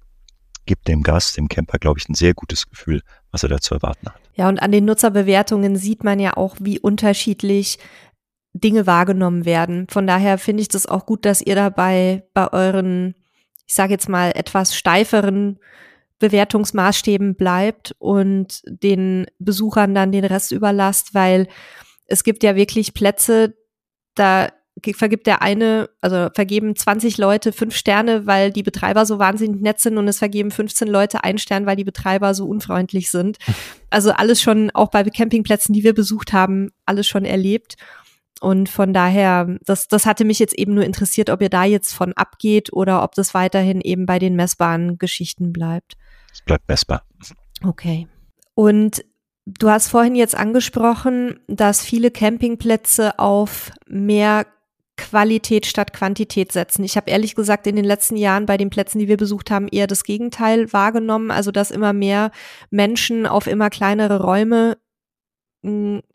[0.65, 3.01] gibt dem Gast, dem Camper, glaube ich, ein sehr gutes Gefühl,
[3.32, 4.19] was er da zu erwarten hat.
[4.36, 7.80] Ja, und an den Nutzerbewertungen sieht man ja auch, wie unterschiedlich
[8.53, 9.88] Dinge wahrgenommen werden.
[9.89, 13.15] Von daher finde ich das auch gut, dass ihr dabei bei euren
[13.68, 15.59] ich sage jetzt mal, etwas steiferen
[16.20, 21.47] Bewertungsmaßstäben bleibt und den Besuchern dann den Rest überlasst, weil
[22.05, 23.55] es gibt ja wirklich Plätze,
[24.15, 24.49] da
[24.95, 29.80] vergibt der eine, also vergeben 20 Leute fünf Sterne, weil die Betreiber so wahnsinnig nett
[29.80, 33.38] sind und es vergeben 15 Leute einen Stern, weil die Betreiber so unfreundlich sind.
[33.89, 37.78] Also alles schon, auch bei Campingplätzen, die wir besucht haben, alles schon erlebt.
[38.41, 41.93] Und von daher, das, das hatte mich jetzt eben nur interessiert, ob ihr da jetzt
[41.93, 45.97] von abgeht oder ob das weiterhin eben bei den messbaren Geschichten bleibt.
[46.31, 47.03] Es bleibt messbar.
[47.63, 48.07] Okay.
[48.53, 49.03] Und
[49.45, 54.45] du hast vorhin jetzt angesprochen, dass viele Campingplätze auf mehr
[54.97, 56.83] Qualität statt Quantität setzen.
[56.83, 59.67] Ich habe ehrlich gesagt in den letzten Jahren bei den Plätzen, die wir besucht haben,
[59.67, 62.31] eher das Gegenteil wahrgenommen, also dass immer mehr
[62.71, 64.77] Menschen auf immer kleinere Räume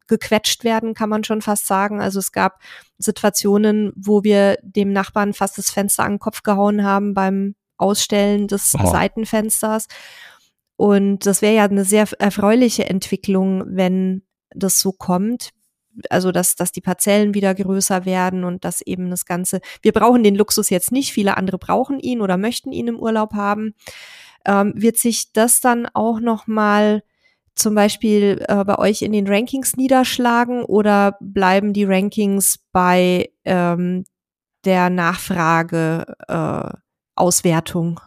[0.07, 2.01] gequetscht werden, kann man schon fast sagen.
[2.01, 2.61] Also es gab
[2.99, 8.47] Situationen, wo wir dem Nachbarn fast das Fenster an den Kopf gehauen haben beim Ausstellen
[8.49, 8.87] des oh.
[8.87, 9.89] Seitenfensters.
[10.77, 14.23] Und das wäre ja eine sehr erfreuliche Entwicklung, wenn
[14.55, 15.51] das so kommt.
[16.09, 20.23] Also, dass, dass die Parzellen wieder größer werden und dass eben das Ganze, wir brauchen
[20.23, 23.75] den Luxus jetzt nicht, viele andere brauchen ihn oder möchten ihn im Urlaub haben.
[24.47, 27.03] Ähm, wird sich das dann auch nochmal
[27.55, 34.05] zum Beispiel äh, bei euch in den Rankings niederschlagen oder bleiben die Rankings bei ähm,
[34.65, 36.07] der Nachfrage
[37.15, 38.01] äh?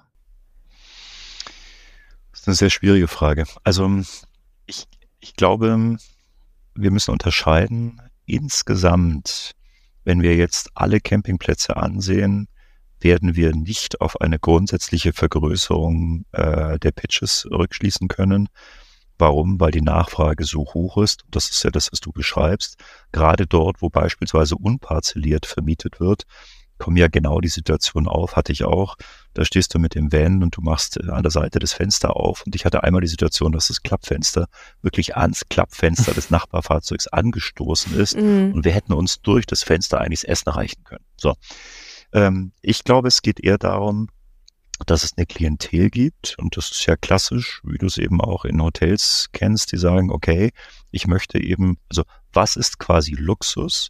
[2.32, 3.46] Das ist eine sehr schwierige Frage.
[3.64, 3.90] Also
[4.66, 4.86] ich,
[5.20, 5.98] ich glaube,
[6.76, 8.02] wir müssen unterscheiden.
[8.26, 9.52] Insgesamt,
[10.04, 12.48] wenn wir jetzt alle Campingplätze ansehen,
[13.00, 18.50] werden wir nicht auf eine grundsätzliche Vergrößerung äh, der Pitches rückschließen können,
[19.18, 19.60] Warum?
[19.60, 21.24] Weil die Nachfrage so hoch ist.
[21.30, 22.78] Das ist ja das, was du beschreibst.
[23.12, 26.24] Gerade dort, wo beispielsweise unparzelliert vermietet wird,
[26.78, 28.96] kommen ja genau die Situation auf, hatte ich auch.
[29.34, 32.16] Da stehst du mit dem Van und du machst äh, an der Seite das Fenster
[32.16, 32.44] auf.
[32.46, 34.48] Und ich hatte einmal die Situation, dass das Klappfenster
[34.82, 38.18] wirklich ans Klappfenster des Nachbarfahrzeugs angestoßen ist.
[38.18, 38.52] Mm.
[38.54, 41.06] Und wir hätten uns durch das Fenster eigentlich das Essen erreichen können.
[41.16, 41.36] So.
[42.14, 44.10] Ähm, ich glaube, es geht eher darum,
[44.86, 48.46] dass es eine Klientel gibt und das ist ja klassisch, wie du es eben auch
[48.46, 50.52] in Hotels kennst, die sagen, okay,
[50.92, 52.04] ich möchte eben, also
[52.34, 53.90] was ist quasi Luxus?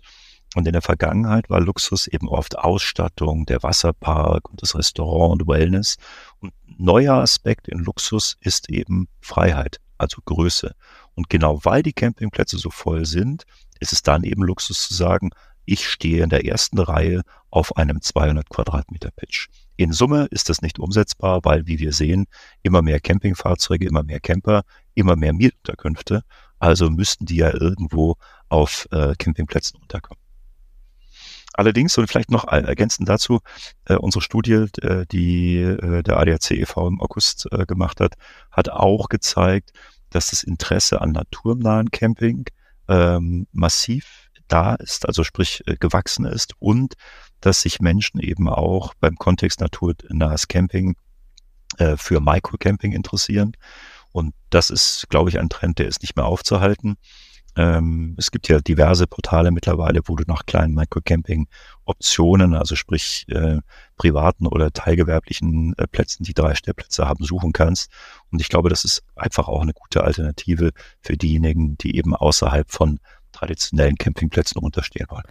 [0.56, 5.48] Und in der Vergangenheit war Luxus eben oft Ausstattung, der Wasserpark und das Restaurant und
[5.50, 5.98] Wellness.
[6.40, 10.74] Und neuer Aspekt in Luxus ist eben Freiheit, also Größe.
[11.14, 13.44] Und genau weil die Campingplätze so voll sind,
[13.82, 15.32] ist es dann eben Luxus zu sagen,
[15.66, 20.62] ich stehe in der ersten Reihe auf einem 200 Quadratmeter Pitch In Summe ist das
[20.62, 22.28] nicht umsetzbar, weil, wie wir sehen,
[22.64, 24.64] immer mehr Campingfahrzeuge, immer mehr Camper,
[24.94, 26.24] immer mehr Mietunterkünfte.
[26.60, 28.16] Also müssten die ja irgendwo
[28.50, 30.22] auf äh, Campingplätzen unterkommen.
[31.54, 33.40] Allerdings, und vielleicht noch ergänzend dazu,
[33.86, 36.88] äh, unsere Studie, äh, die äh, der ADAC e.V.
[36.88, 38.16] im August äh, gemacht hat,
[38.52, 39.72] hat auch gezeigt,
[40.10, 42.46] dass das Interesse an naturnahen Camping
[42.90, 46.94] ähm, massiv da ist, also sprich äh, gewachsen ist und
[47.42, 50.96] dass sich Menschen eben auch beim Kontext naturnahes Camping
[51.78, 53.54] äh, für Microcamping interessieren.
[54.12, 56.96] Und das ist, glaube ich, ein Trend, der ist nicht mehr aufzuhalten.
[57.58, 63.60] Ähm, es gibt ja diverse Portale mittlerweile, wo du nach kleinen Microcamping-Optionen, also sprich äh,
[63.98, 67.92] privaten oder teilgewerblichen äh, Plätzen, die drei Stellplätze haben, suchen kannst.
[68.32, 70.72] Und ich glaube, das ist einfach auch eine gute Alternative
[71.02, 73.00] für diejenigen, die eben außerhalb von
[73.36, 75.26] traditionellen Campingplätzen unterstehen wollen.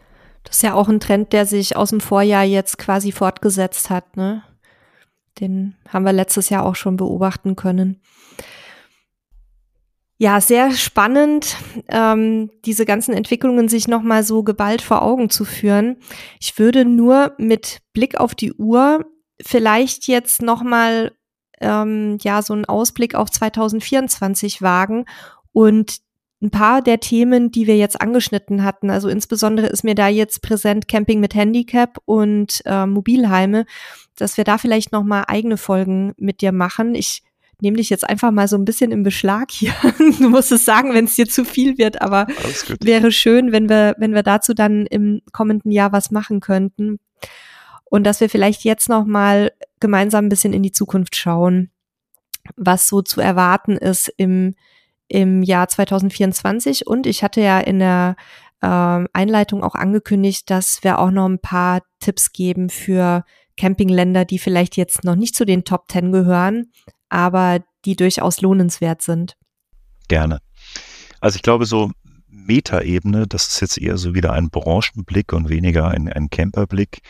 [0.44, 4.16] Das ist ja auch ein Trend, der sich aus dem Vorjahr jetzt quasi fortgesetzt hat.
[4.16, 4.42] Ne?
[5.40, 8.00] Den haben wir letztes Jahr auch schon beobachten können.
[10.16, 11.56] Ja, sehr spannend,
[11.88, 15.96] ähm, diese ganzen Entwicklungen sich nochmal so geballt vor Augen zu führen.
[16.38, 19.04] Ich würde nur mit Blick auf die Uhr
[19.42, 21.12] vielleicht jetzt nochmal
[21.60, 25.04] ähm, ja so einen Ausblick auf 2024 wagen
[25.52, 25.98] und
[26.44, 30.42] ein paar der Themen, die wir jetzt angeschnitten hatten, also insbesondere ist mir da jetzt
[30.42, 33.64] präsent Camping mit Handicap und äh, Mobilheime,
[34.16, 36.94] dass wir da vielleicht noch mal eigene Folgen mit dir machen.
[36.94, 37.22] Ich
[37.62, 39.72] nehme dich jetzt einfach mal so ein bisschen im Beschlag hier.
[40.18, 42.26] du musst es sagen, wenn es dir zu viel wird, aber
[42.80, 46.98] wäre schön, wenn wir, wenn wir dazu dann im kommenden Jahr was machen könnten.
[47.84, 51.70] Und dass wir vielleicht jetzt noch mal gemeinsam ein bisschen in die Zukunft schauen,
[52.56, 54.54] was so zu erwarten ist im
[55.08, 58.16] im Jahr 2024 und ich hatte ja in der
[58.60, 63.24] äh, Einleitung auch angekündigt, dass wir auch noch ein paar Tipps geben für
[63.56, 66.70] Campingländer, die vielleicht jetzt noch nicht zu den Top 10 gehören,
[67.08, 69.36] aber die durchaus lohnenswert sind.
[70.08, 70.40] Gerne.
[71.20, 71.90] Also ich glaube, so
[72.28, 77.00] Metaebene, das ist jetzt eher so wieder ein Branchenblick und weniger ein, ein Camperblick.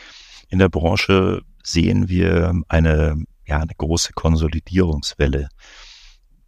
[0.49, 5.49] In der Branche sehen wir eine, ja, eine große Konsolidierungswelle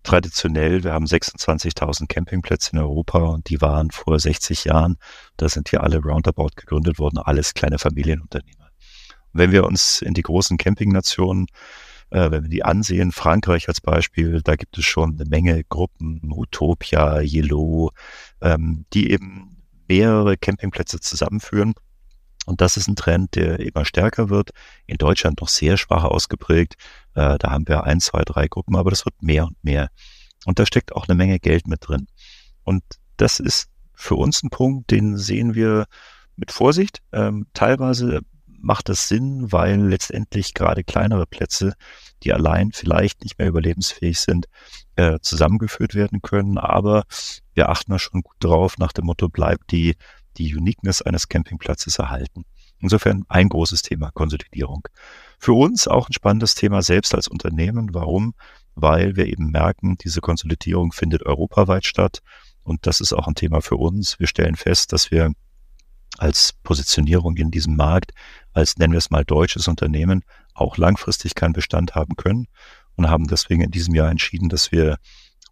[0.07, 4.97] traditionell, wir haben 26.000 Campingplätze in Europa und die waren vor 60 Jahren,
[5.37, 8.71] da sind hier alle roundabout gegründet worden, alles kleine Familienunternehmer.
[9.33, 11.47] Wenn wir uns in die großen Campingnationen,
[12.11, 16.21] äh, wenn wir die ansehen, Frankreich als Beispiel, da gibt es schon eine Menge Gruppen,
[16.33, 17.91] Utopia, Yellow,
[18.41, 19.57] ähm, die eben
[19.89, 21.75] mehrere Campingplätze zusammenführen.
[22.47, 24.51] Und das ist ein Trend, der immer stärker wird.
[24.87, 26.75] In Deutschland noch sehr schwach ausgeprägt.
[27.15, 29.91] Äh, da haben wir ein, zwei, drei Gruppen, aber das wird mehr und mehr.
[30.47, 32.07] Und da steckt auch eine Menge Geld mit drin.
[32.63, 32.83] Und
[33.17, 35.87] das ist für uns ein Punkt, den sehen wir
[36.37, 37.03] mit Vorsicht.
[37.13, 41.75] Ähm, teilweise macht das Sinn, weil letztendlich gerade kleinere Plätze,
[42.23, 44.47] die allein vielleicht nicht mehr überlebensfähig sind,
[44.97, 46.59] äh, zusammengeführt werden können.
[46.59, 47.05] Aber
[47.55, 49.97] wir achten da schon gut drauf, nach dem Motto, bleibt die,
[50.39, 52.45] die Uniqueness eines Campingplatzes erhalten.
[52.79, 54.87] Insofern ein großes Thema Konsolidierung.
[55.39, 57.95] Für uns auch ein spannendes Thema selbst als Unternehmen.
[57.95, 58.35] Warum?
[58.75, 62.21] Weil wir eben merken, diese Konsolidierung findet europaweit statt.
[62.63, 64.19] Und das ist auch ein Thema für uns.
[64.21, 65.33] Wir stellen fest, dass wir
[66.19, 68.13] als Positionierung in diesem Markt,
[68.53, 70.23] als nennen wir es mal deutsches Unternehmen,
[70.55, 72.47] auch langfristig keinen Bestand haben können
[72.97, 74.99] und haben deswegen in diesem Jahr entschieden, dass wir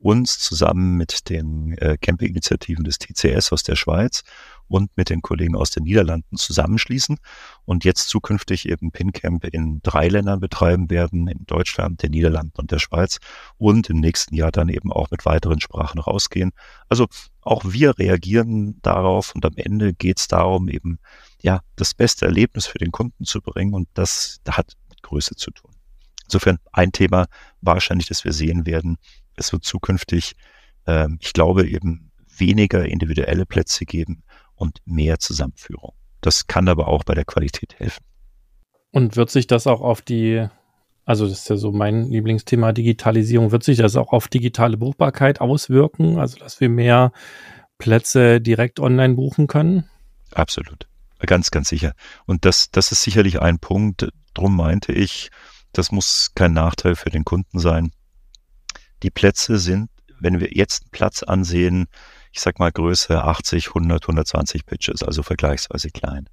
[0.04, 4.22] uns zusammen mit den äh, Campinginitiativen des TCS aus der Schweiz
[4.68, 7.16] und mit den Kollegen aus den Niederlanden zusammenschließen
[7.64, 12.70] und jetzt zukünftig eben PinCamp in drei Ländern betreiben werden, in Deutschland, den Niederlanden und
[12.70, 13.16] der Schweiz
[13.56, 16.50] und im nächsten Jahr dann eben auch mit weiteren Sprachen rausgehen.
[16.90, 17.06] Also
[17.40, 20.98] auch wir reagieren darauf und am Ende geht es darum, eben
[21.40, 25.50] ja das beste Erlebnis für den Kunden zu bringen und das hat mit Größe zu
[25.50, 25.70] tun.
[26.24, 27.26] Insofern ein Thema
[27.62, 28.98] wahrscheinlich, das wir sehen werden,
[29.36, 30.34] es wird zukünftig,
[30.86, 34.24] äh, ich glaube, eben weniger individuelle Plätze geben,
[34.56, 35.94] und mehr Zusammenführung.
[36.20, 38.04] Das kann aber auch bei der Qualität helfen.
[38.90, 40.46] Und wird sich das auch auf die,
[41.04, 45.40] also das ist ja so mein Lieblingsthema Digitalisierung, wird sich das auch auf digitale Buchbarkeit
[45.40, 46.18] auswirken?
[46.18, 47.12] Also dass wir mehr
[47.78, 49.88] Plätze direkt online buchen können?
[50.32, 50.88] Absolut.
[51.18, 51.94] Ganz, ganz sicher.
[52.26, 54.08] Und das, das ist sicherlich ein Punkt.
[54.34, 55.30] Drum meinte ich,
[55.72, 57.92] das muss kein Nachteil für den Kunden sein.
[59.02, 59.90] Die Plätze sind,
[60.20, 61.86] wenn wir jetzt einen Platz ansehen,
[62.32, 66.28] ich sag mal Größe 80, 100, 120 Pitches, also vergleichsweise klein.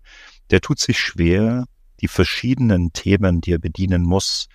[0.50, 1.66] Der tut sich schwer,
[2.02, 4.48] die verschiedenen Themen, die er bedienen muss,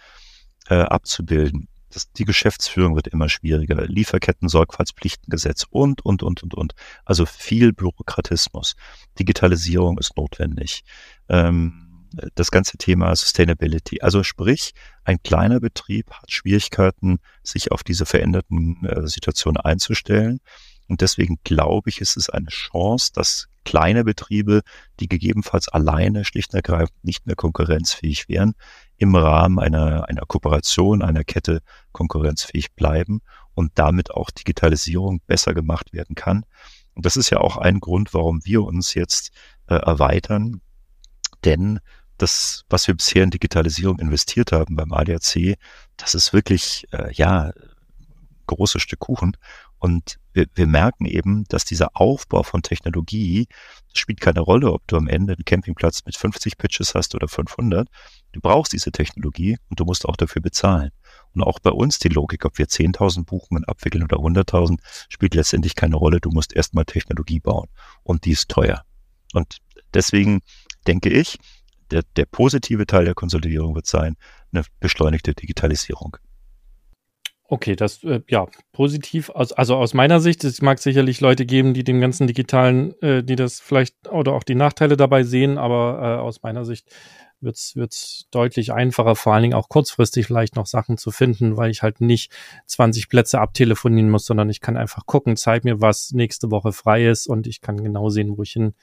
[0.68, 1.68] äh, abzubilden.
[1.90, 3.86] Das, die Geschäftsführung wird immer schwieriger.
[3.86, 6.74] Lieferketten-Sorgfaltspflichtengesetz und, und, und, und, und.
[7.04, 8.74] Also viel Bürokratismus.
[9.18, 10.82] Digitalisierung ist notwendig.
[11.28, 11.85] Ähm,
[12.34, 14.00] das ganze Thema Sustainability.
[14.00, 14.72] Also sprich,
[15.04, 20.40] ein kleiner Betrieb hat Schwierigkeiten, sich auf diese veränderten äh, Situationen einzustellen.
[20.88, 24.62] Und deswegen glaube ich, ist es eine Chance, dass kleine Betriebe,
[25.00, 28.54] die gegebenenfalls alleine schlicht und ergreifend nicht mehr konkurrenzfähig wären,
[28.96, 31.60] im Rahmen einer, einer Kooperation, einer Kette
[31.92, 33.20] konkurrenzfähig bleiben
[33.54, 36.44] und damit auch Digitalisierung besser gemacht werden kann.
[36.94, 39.32] Und das ist ja auch ein Grund, warum wir uns jetzt
[39.66, 40.62] äh, erweitern.
[41.46, 41.78] Denn
[42.18, 45.56] das, was wir bisher in Digitalisierung investiert haben beim ADAC,
[45.96, 47.52] das ist wirklich, äh, ja,
[48.46, 49.36] großes Stück Kuchen.
[49.78, 53.46] Und wir, wir merken eben, dass dieser Aufbau von Technologie,
[53.94, 57.88] spielt keine Rolle, ob du am Ende einen Campingplatz mit 50 Pitches hast oder 500.
[58.32, 60.90] Du brauchst diese Technologie und du musst auch dafür bezahlen.
[61.32, 64.78] Und auch bei uns die Logik, ob wir 10.000 Buchungen abwickeln oder 100.000,
[65.08, 66.20] spielt letztendlich keine Rolle.
[66.20, 67.68] Du musst erstmal Technologie bauen
[68.02, 68.82] und die ist teuer.
[69.32, 69.58] Und
[69.94, 70.40] deswegen
[70.86, 71.38] denke ich,
[71.90, 74.16] der, der positive Teil der Konsolidierung wird sein,
[74.52, 76.16] eine beschleunigte Digitalisierung.
[77.48, 79.30] Okay, das, äh, ja, positiv.
[79.30, 83.22] Aus, also aus meiner Sicht, es mag sicherlich Leute geben, die dem ganzen Digitalen, äh,
[83.22, 86.88] die das vielleicht oder auch die Nachteile dabei sehen, aber äh, aus meiner Sicht
[87.40, 91.70] wird's wird's deutlich einfacher, vor allen Dingen auch kurzfristig vielleicht noch Sachen zu finden, weil
[91.70, 92.32] ich halt nicht
[92.66, 97.06] 20 Plätze abtelefonieren muss, sondern ich kann einfach gucken, zeig mir, was nächste Woche frei
[97.06, 98.74] ist und ich kann genau sehen, wo ich hin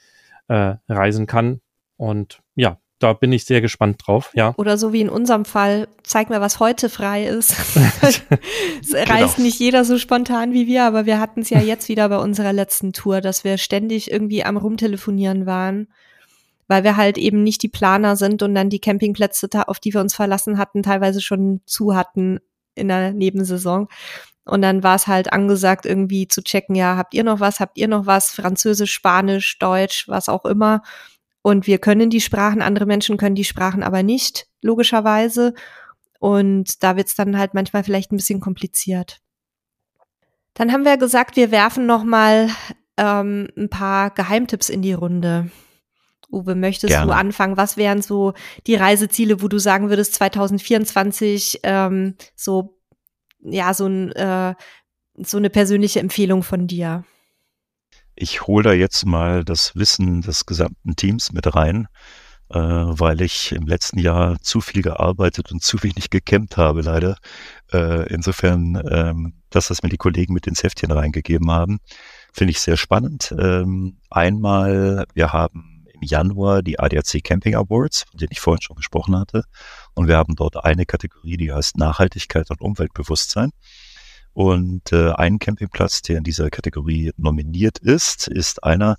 [0.48, 1.60] äh, reisen kann.
[2.04, 4.54] Und ja, da bin ich sehr gespannt drauf, ja.
[4.56, 7.52] Oder so wie in unserem Fall, zeig mir, was heute frei ist.
[8.02, 8.22] es
[8.90, 9.04] genau.
[9.08, 12.18] reist nicht jeder so spontan wie wir, aber wir hatten es ja jetzt wieder bei
[12.18, 15.88] unserer letzten Tour, dass wir ständig irgendwie am Rumtelefonieren waren,
[16.68, 20.00] weil wir halt eben nicht die Planer sind und dann die Campingplätze, auf die wir
[20.00, 22.38] uns verlassen hatten, teilweise schon zu hatten
[22.74, 23.88] in der Nebensaison.
[24.44, 27.78] Und dann war es halt angesagt, irgendwie zu checken, ja, habt ihr noch was, habt
[27.78, 30.82] ihr noch was, Französisch, Spanisch, Deutsch, was auch immer.
[31.46, 35.52] Und wir können die Sprachen, andere Menschen können die Sprachen aber nicht, logischerweise.
[36.18, 39.20] Und da wird es dann halt manchmal vielleicht ein bisschen kompliziert.
[40.54, 42.48] Dann haben wir gesagt, wir werfen noch mal
[42.96, 45.50] ähm, ein paar Geheimtipps in die Runde.
[46.32, 47.08] Uwe, möchtest Gerne.
[47.08, 47.58] du anfangen?
[47.58, 48.32] Was wären so
[48.66, 52.78] die Reiseziele, wo du sagen würdest, 2024 ähm, so
[53.40, 54.54] ja so ein äh,
[55.18, 57.04] so eine persönliche Empfehlung von dir?
[58.16, 61.88] Ich hole da jetzt mal das Wissen des gesamten Teams mit rein,
[62.50, 67.16] äh, weil ich im letzten Jahr zu viel gearbeitet und zu wenig gekämmt habe, leider.
[67.72, 71.78] Äh, insofern, ähm, das, was mir die Kollegen mit ins Heftchen reingegeben haben,
[72.32, 73.34] finde ich sehr spannend.
[73.38, 78.76] Ähm, einmal, wir haben im Januar die ADAC Camping Awards, von denen ich vorhin schon
[78.76, 79.44] gesprochen hatte.
[79.94, 83.50] Und wir haben dort eine Kategorie, die heißt Nachhaltigkeit und Umweltbewusstsein.
[84.34, 88.96] Und äh, ein Campingplatz, der in dieser Kategorie nominiert ist, ist einer,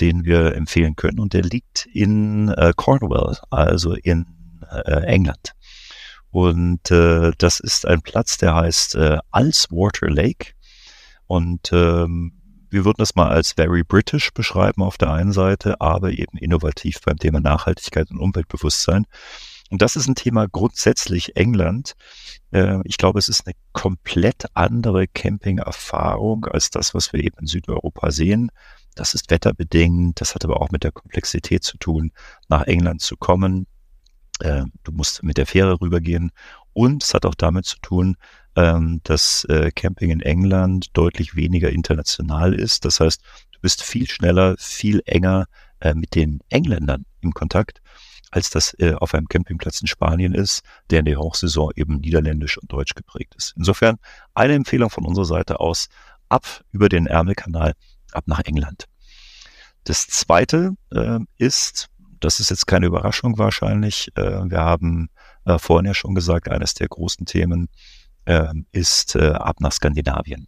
[0.00, 1.20] den wir empfehlen können.
[1.20, 4.26] Und der liegt in äh, Cornwall, also in
[4.70, 5.52] äh, England.
[6.30, 10.52] Und äh, das ist ein Platz, der heißt äh, Alswater Lake.
[11.26, 12.32] Und ähm,
[12.70, 17.00] wir würden das mal als very British beschreiben auf der einen Seite, aber eben innovativ
[17.04, 19.06] beim Thema Nachhaltigkeit und Umweltbewusstsein.
[19.70, 21.94] Und das ist ein Thema grundsätzlich England.
[22.52, 27.46] Äh, ich glaube, es ist eine komplett andere Camping-Erfahrung als das, was wir eben in
[27.46, 28.50] Südeuropa sehen.
[28.94, 32.12] Das ist wetterbedingt, das hat aber auch mit der Komplexität zu tun,
[32.48, 33.66] nach England zu kommen.
[34.40, 36.32] Äh, du musst mit der Fähre rübergehen
[36.72, 38.16] und es hat auch damit zu tun,
[38.56, 42.84] ähm, dass äh, Camping in England deutlich weniger international ist.
[42.84, 43.22] Das heißt,
[43.52, 45.46] du bist viel schneller, viel enger
[45.94, 47.80] mit den Engländern im Kontakt
[48.30, 52.58] als das äh, auf einem Campingplatz in Spanien ist, der in der Hochsaison eben niederländisch
[52.58, 53.54] und deutsch geprägt ist.
[53.56, 53.96] Insofern
[54.34, 55.88] eine Empfehlung von unserer Seite aus,
[56.28, 57.74] ab über den Ärmelkanal,
[58.12, 58.86] ab nach England.
[59.84, 61.88] Das zweite äh, ist,
[62.20, 65.08] das ist jetzt keine Überraschung wahrscheinlich, äh, wir haben
[65.44, 67.68] äh, vorhin ja schon gesagt, eines der großen Themen
[68.26, 70.46] äh, ist äh, ab nach Skandinavien.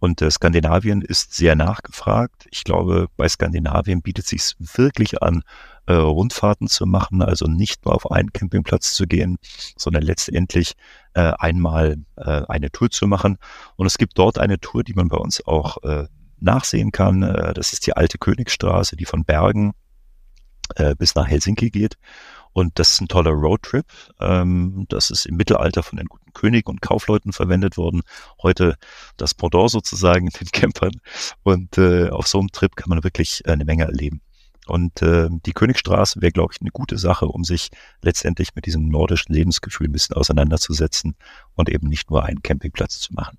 [0.00, 2.46] Und äh, Skandinavien ist sehr nachgefragt.
[2.50, 5.42] Ich glaube, bei Skandinavien bietet es sich wirklich an,
[5.86, 9.38] äh, Rundfahrten zu machen, also nicht nur auf einen Campingplatz zu gehen,
[9.76, 10.74] sondern letztendlich
[11.14, 13.38] äh, einmal äh, eine Tour zu machen.
[13.76, 16.06] Und es gibt dort eine Tour, die man bei uns auch äh,
[16.40, 17.22] nachsehen kann.
[17.22, 19.72] Äh, das ist die alte Königstraße, die von Bergen
[20.76, 21.96] äh, bis nach Helsinki geht.
[22.52, 23.86] Und das ist ein toller Roadtrip.
[24.20, 28.02] Ähm, das ist im Mittelalter von den guten Königen und Kaufleuten verwendet worden.
[28.42, 28.76] Heute
[29.16, 30.92] das Pendant sozusagen in den Campern.
[31.42, 34.20] Und äh, auf so einem Trip kann man wirklich eine Menge erleben.
[34.68, 37.70] Und äh, die Königstraße wäre, glaube ich, eine gute Sache, um sich
[38.02, 41.16] letztendlich mit diesem nordischen Lebensgefühl ein bisschen auseinanderzusetzen
[41.54, 43.38] und eben nicht nur einen Campingplatz zu machen.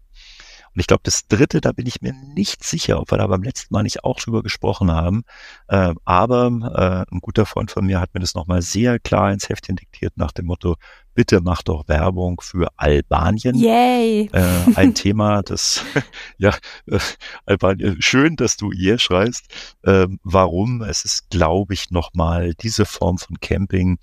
[0.74, 3.44] Und ich glaube, das dritte, da bin ich mir nicht sicher, ob wir da beim
[3.44, 5.24] letzten Mal nicht auch drüber gesprochen haben.
[5.68, 9.50] Äh, aber äh, ein guter Freund von mir hat mir das nochmal sehr klar ins
[9.50, 10.76] Heftchen diktiert nach dem Motto,
[11.20, 13.56] bitte mach doch Werbung für Albanien.
[13.56, 14.30] Yay!
[14.32, 14.42] Äh,
[14.76, 15.84] ein Thema, das,
[16.38, 16.56] ja,
[16.86, 17.00] äh,
[17.46, 19.46] Albanien, schön, dass du ihr schreist.
[19.84, 20.82] Äh, warum?
[20.82, 23.98] Es ist, glaube ich, nochmal diese Form von Camping,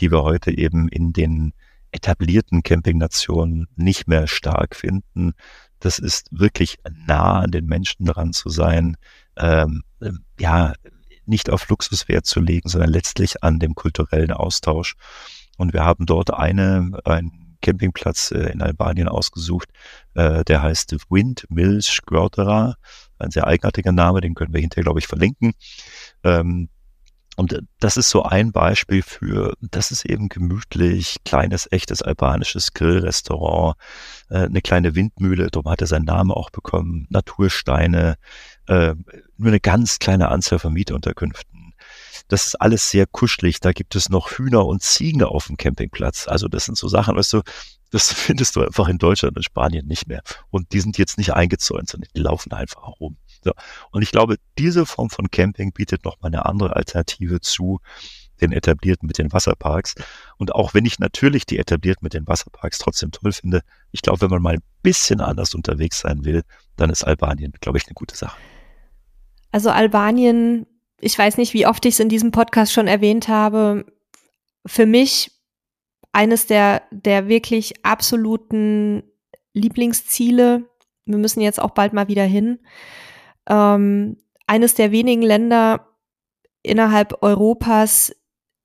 [0.00, 1.54] die wir heute eben in den
[1.92, 5.32] etablierten Campingnationen nicht mehr stark finden.
[5.80, 8.96] Das ist wirklich nah an den Menschen dran zu sein,
[9.36, 9.82] ähm,
[10.38, 10.74] ja,
[11.26, 14.96] nicht auf Luxuswert zu legen, sondern letztlich an dem kulturellen Austausch.
[15.56, 19.68] Und wir haben dort eine, einen Campingplatz äh, in Albanien ausgesucht,
[20.14, 22.76] äh, der heißt Windmills Squadra,
[23.18, 25.52] ein sehr eigenartiger Name, den können wir hinterher, glaube ich, verlinken.
[26.24, 26.68] Ähm,
[27.40, 33.76] und das ist so ein Beispiel für, das ist eben gemütlich, kleines, echtes albanisches Grillrestaurant,
[34.28, 38.18] äh, eine kleine Windmühle, darum hat er seinen Namen auch bekommen, Natursteine,
[38.66, 38.94] äh,
[39.38, 41.72] nur eine ganz kleine Anzahl von Mietunterkünften.
[42.28, 43.60] Das ist alles sehr kuschelig.
[43.60, 46.28] Da gibt es noch Hühner und Ziegen auf dem Campingplatz.
[46.28, 47.40] Also das sind so Sachen, weißt du,
[47.90, 50.22] das findest du einfach in Deutschland und Spanien nicht mehr.
[50.50, 53.16] Und die sind jetzt nicht eingezäunt, sondern die laufen einfach rum.
[53.42, 53.52] So.
[53.90, 57.80] Und ich glaube, diese Form von Camping bietet noch mal eine andere Alternative zu
[58.40, 59.94] den etablierten mit den Wasserparks.
[60.38, 63.62] Und auch wenn ich natürlich die etablierten mit den Wasserparks trotzdem toll finde,
[63.92, 66.42] ich glaube, wenn man mal ein bisschen anders unterwegs sein will,
[66.76, 68.38] dann ist Albanien, glaube ich, eine gute Sache.
[69.52, 70.66] Also Albanien,
[71.00, 73.84] ich weiß nicht, wie oft ich es in diesem Podcast schon erwähnt habe,
[74.66, 75.32] für mich
[76.12, 79.02] eines der, der wirklich absoluten
[79.52, 80.68] Lieblingsziele.
[81.04, 82.60] Wir müssen jetzt auch bald mal wieder hin
[83.50, 85.88] ähm, eines der wenigen Länder
[86.62, 88.14] innerhalb Europas,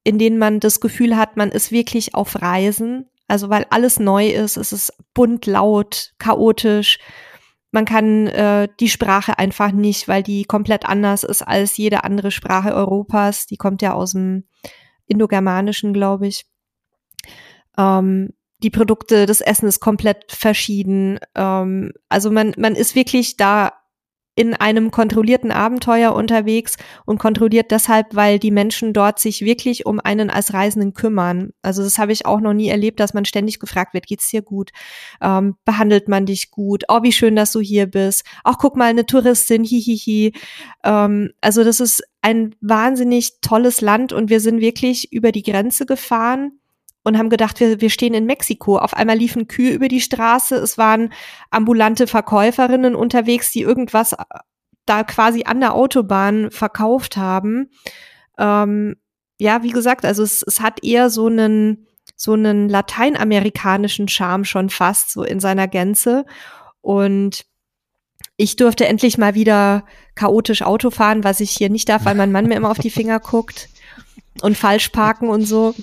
[0.03, 3.09] in denen man das Gefühl hat, man ist wirklich auf Reisen.
[3.27, 6.99] Also weil alles neu ist, es ist bunt, laut, chaotisch.
[7.71, 12.31] Man kann äh, die Sprache einfach nicht, weil die komplett anders ist als jede andere
[12.31, 13.47] Sprache Europas.
[13.47, 14.45] Die kommt ja aus dem
[15.07, 16.45] Indogermanischen, glaube ich.
[17.77, 18.29] Ähm,
[18.59, 21.19] die Produkte, das Essen ist komplett verschieden.
[21.33, 23.73] Ähm, also man, man ist wirklich da
[24.35, 26.75] in einem kontrollierten Abenteuer unterwegs
[27.05, 31.51] und kontrolliert deshalb, weil die Menschen dort sich wirklich um einen als Reisenden kümmern.
[31.61, 34.41] Also das habe ich auch noch nie erlebt, dass man ständig gefragt wird, geht's dir
[34.41, 34.71] gut?
[35.21, 36.83] Ähm, behandelt man dich gut?
[36.89, 38.25] Oh, wie schön, dass du hier bist.
[38.43, 40.33] Auch guck mal, eine Touristin, hihihi.
[40.83, 45.85] Ähm, also das ist ein wahnsinnig tolles Land und wir sind wirklich über die Grenze
[45.85, 46.59] gefahren
[47.05, 48.77] und haben gedacht, wir, wir stehen in Mexiko.
[48.77, 50.55] Auf einmal liefen Kühe über die Straße.
[50.55, 51.13] Es waren
[51.51, 54.23] ambulante Verkäuferinnen unterwegs, die irgendwas äh,
[54.85, 57.69] da quasi an der Autobahn verkauft haben.
[58.39, 58.95] Ähm,
[59.37, 64.71] ja, wie gesagt, also es, es hat eher so einen, so einen lateinamerikanischen Charme schon
[64.71, 66.25] fast, so in seiner Gänze.
[66.81, 67.45] Und
[68.35, 69.85] ich durfte endlich mal wieder
[70.15, 72.89] chaotisch Auto fahren, was ich hier nicht darf, weil mein Mann mir immer auf die
[72.89, 73.69] Finger guckt
[74.41, 75.75] und falsch parken und so.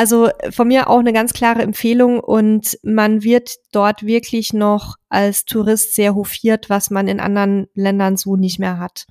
[0.00, 5.44] Also von mir auch eine ganz klare Empfehlung und man wird dort wirklich noch als
[5.44, 9.04] Tourist sehr hofiert, was man in anderen Ländern so nicht mehr hat.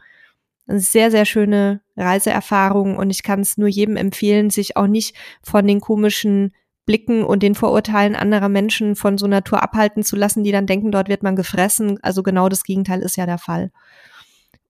[0.66, 5.16] Eine sehr, sehr schöne Reiseerfahrung und ich kann es nur jedem empfehlen, sich auch nicht
[5.44, 6.56] von den komischen
[6.88, 10.66] Blicken und den Vorurteilen anderer Menschen von so einer Tour abhalten zu lassen, die dann
[10.66, 12.00] denken, dort wird man gefressen.
[12.02, 13.70] Also genau das Gegenteil ist ja der Fall.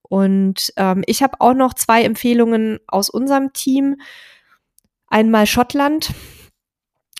[0.02, 3.96] Und ähm, ich habe auch noch zwei Empfehlungen aus unserem Team.
[5.10, 6.12] Einmal Schottland.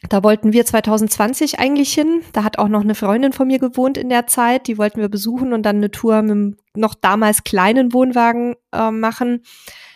[0.08, 2.22] Da wollten wir 2020 eigentlich hin.
[2.32, 4.68] Da hat auch noch eine Freundin von mir gewohnt in der Zeit.
[4.68, 8.92] Die wollten wir besuchen und dann eine Tour mit einem noch damals kleinen Wohnwagen äh,
[8.92, 9.44] machen.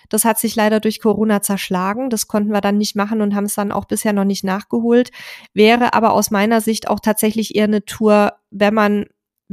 [0.10, 2.10] Das hat sich leider durch Corona zerschlagen.
[2.10, 5.10] Das konnten wir dann nicht machen und haben es dann auch bisher noch nicht nachgeholt.
[5.54, 9.06] Wäre aber aus meiner Sicht auch tatsächlich eher eine Tour, wenn man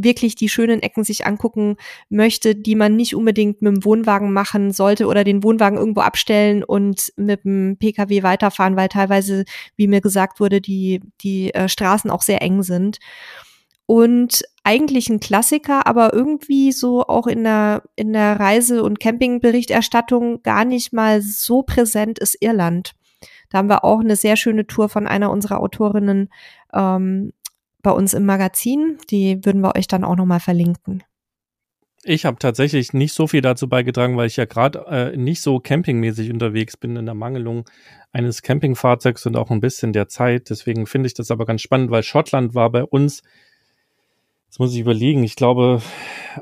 [0.05, 1.77] wirklich die schönen Ecken sich angucken
[2.09, 6.65] möchte, die man nicht unbedingt mit dem Wohnwagen machen sollte oder den Wohnwagen irgendwo abstellen
[6.65, 9.45] und mit dem Pkw weiterfahren, weil teilweise,
[9.77, 12.99] wie mir gesagt wurde, die, die äh, Straßen auch sehr eng sind.
[13.87, 20.45] Und eigentlich ein Klassiker, aber irgendwie so auch in der, in der Reise- und Campingberichterstattung
[20.45, 22.93] gar nicht mal so präsent ist Irland.
[23.49, 26.31] Da haben wir auch eine sehr schöne Tour von einer unserer Autorinnen
[26.73, 27.33] ähm,
[27.83, 28.99] bei uns im Magazin.
[29.11, 31.03] Die würden wir euch dann auch nochmal verlinken.
[32.03, 35.61] Ich habe tatsächlich nicht so viel dazu beigetragen, weil ich ja gerade äh, nicht so
[35.61, 37.69] campingmäßig unterwegs bin in der Mangelung
[38.11, 40.49] eines Campingfahrzeugs und auch ein bisschen der Zeit.
[40.49, 43.23] Deswegen finde ich das aber ganz spannend, weil Schottland war bei uns,
[44.51, 45.81] jetzt muss ich überlegen, ich glaube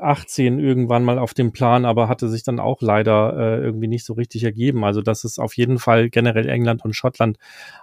[0.01, 4.03] 18 irgendwann mal auf dem Plan, aber hatte sich dann auch leider äh, irgendwie nicht
[4.03, 4.83] so richtig ergeben.
[4.83, 7.37] Also das ist auf jeden Fall generell England und Schottland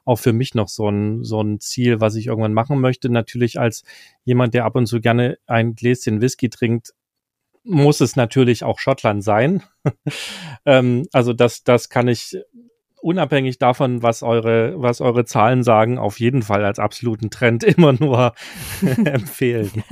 [0.05, 3.09] auch für mich noch so ein, so ein Ziel, was ich irgendwann machen möchte.
[3.09, 3.85] Natürlich als
[4.25, 6.93] jemand, der ab und zu gerne ein Gläschen Whisky trinkt,
[7.63, 9.63] muss es natürlich auch Schottland sein.
[10.67, 12.37] ähm, also das, das kann ich
[13.01, 17.93] unabhängig davon, was eure, was eure Zahlen sagen, auf jeden Fall als absoluten Trend immer
[17.93, 18.35] nur
[19.05, 19.85] empfehlen.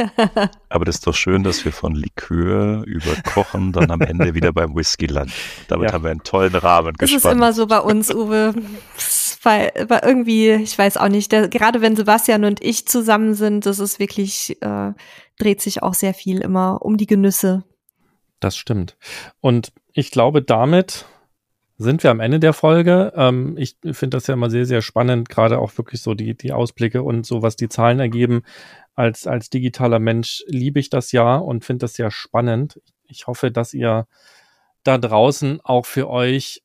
[0.68, 4.52] Aber das ist doch schön, dass wir von Likör über Kochen dann am Ende wieder
[4.52, 5.32] beim Whisky landen.
[5.68, 5.94] Damit ja.
[5.94, 7.24] haben wir einen tollen Rahmen das gespannt.
[7.24, 8.54] Das ist immer so bei uns, Uwe.
[9.42, 13.66] Weil, weil irgendwie, ich weiß auch nicht, der, gerade wenn Sebastian und ich zusammen sind,
[13.66, 14.92] das ist wirklich, äh,
[15.38, 17.64] dreht sich auch sehr viel immer um die Genüsse.
[18.40, 18.96] Das stimmt.
[19.40, 21.06] Und ich glaube, damit
[21.84, 23.12] sind wir am Ende der Folge.
[23.14, 26.52] Ähm, ich finde das ja immer sehr, sehr spannend, gerade auch wirklich so die, die
[26.52, 28.42] Ausblicke und so, was die Zahlen ergeben.
[28.94, 32.80] Als, als digitaler Mensch liebe ich das ja und finde das sehr spannend.
[33.06, 34.06] Ich hoffe, dass ihr
[34.82, 36.62] da draußen auch für euch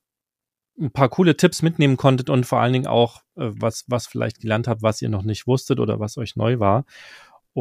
[0.79, 4.39] ein paar coole Tipps mitnehmen konntet und vor allen Dingen auch, äh, was, was vielleicht
[4.39, 6.85] gelernt habt, was ihr noch nicht wusstet oder was euch neu war.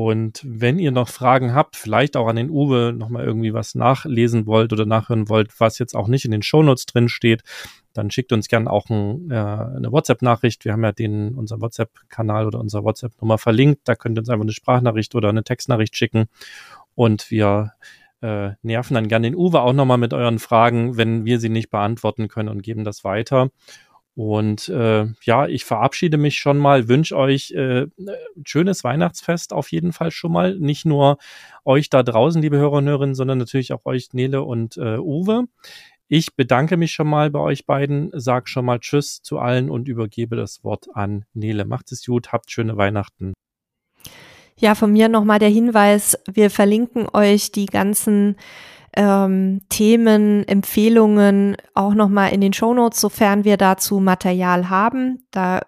[0.00, 4.46] Und wenn ihr noch Fragen habt, vielleicht auch an den Uwe nochmal irgendwie was nachlesen
[4.46, 7.42] wollt oder nachhören wollt, was jetzt auch nicht in den Shownotes drin steht,
[7.94, 10.64] dann schickt uns gerne auch ein, äh, eine WhatsApp-Nachricht.
[10.64, 13.80] Wir haben ja den, unseren WhatsApp-Kanal oder unsere WhatsApp-Nummer verlinkt.
[13.86, 16.26] Da könnt ihr uns einfach eine Sprachnachricht oder eine Textnachricht schicken.
[16.94, 17.72] Und wir
[18.22, 21.70] äh, nerven dann gerne den Uwe auch nochmal mit euren Fragen, wenn wir sie nicht
[21.70, 23.50] beantworten können und geben das weiter.
[24.18, 27.86] Und äh, ja, ich verabschiede mich schon mal, wünsche euch äh,
[28.44, 30.58] schönes Weihnachtsfest auf jeden Fall schon mal.
[30.58, 31.18] Nicht nur
[31.64, 35.44] euch da draußen, liebe Hörer und Hörerinnen, sondern natürlich auch euch, Nele und äh, Uwe.
[36.08, 39.86] Ich bedanke mich schon mal bei euch beiden, sag schon mal Tschüss zu allen und
[39.86, 41.64] übergebe das Wort an Nele.
[41.64, 43.34] Macht es gut, habt schöne Weihnachten.
[44.58, 48.34] Ja, von mir nochmal der Hinweis, wir verlinken euch die ganzen
[48.96, 55.26] ähm, Themen, Empfehlungen auch nochmal in den Shownotes, sofern wir dazu Material haben.
[55.30, 55.60] Da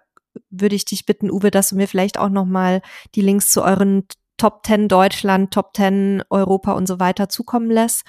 [0.49, 2.81] würde ich dich bitten, Uwe, dass du mir vielleicht auch nochmal
[3.15, 4.05] die Links zu euren
[4.37, 8.03] Top 10 Deutschland, Top 10 Europa und so weiter zukommen lässt.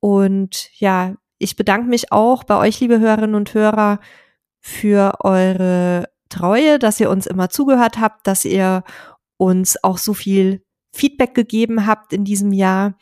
[0.00, 4.00] Und ja, ich bedanke mich auch bei euch, liebe Hörerinnen und Hörer,
[4.60, 8.84] für eure Treue, dass ihr uns immer zugehört habt, dass ihr
[9.36, 10.62] uns auch so viel
[10.92, 12.94] Feedback gegeben habt in diesem Jahr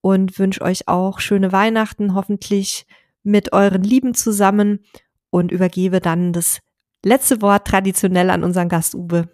[0.00, 2.86] und wünsche euch auch schöne Weihnachten, hoffentlich
[3.22, 4.80] mit euren Lieben zusammen
[5.30, 6.60] und übergebe dann das
[7.04, 9.28] letzte Wort traditionell an unseren Gast Uwe.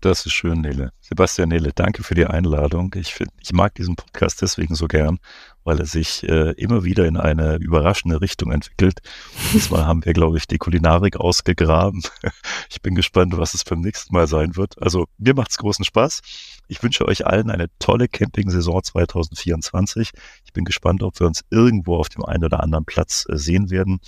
[0.00, 0.90] Das ist schön, Nele.
[1.00, 2.94] Sebastian Nele, danke für die Einladung.
[2.96, 5.18] Ich, find, ich mag diesen Podcast deswegen so gern,
[5.66, 9.00] weil er sich äh, immer wieder in eine überraschende Richtung entwickelt.
[9.52, 12.02] Diesmal haben wir, glaube ich, die Kulinarik ausgegraben.
[12.68, 14.80] Ich bin gespannt, was es beim nächsten Mal sein wird.
[14.82, 16.20] Also mir macht es großen Spaß.
[16.68, 20.10] Ich wünsche euch allen eine tolle Camping-Saison 2024.
[20.44, 23.70] Ich bin gespannt, ob wir uns irgendwo auf dem einen oder anderen Platz äh, sehen
[23.70, 24.00] werden.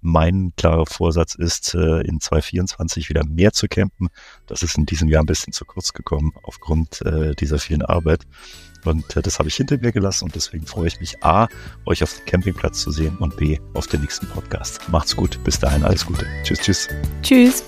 [0.00, 4.08] Mein klarer Vorsatz ist, äh, in 2024 wieder mehr zu campen.
[4.46, 8.24] Das ist in diesem Jahr ein bisschen zu kurz gekommen aufgrund äh, dieser vielen Arbeit.
[8.84, 11.48] Und äh, das habe ich hinter mir gelassen und deswegen freue ich mich A,
[11.86, 14.80] euch auf dem Campingplatz zu sehen und B, auf den nächsten Podcast.
[14.88, 15.42] Macht's gut.
[15.44, 16.26] Bis dahin alles Gute.
[16.42, 16.88] Tschüss, tschüss.
[17.22, 17.64] Tschüss.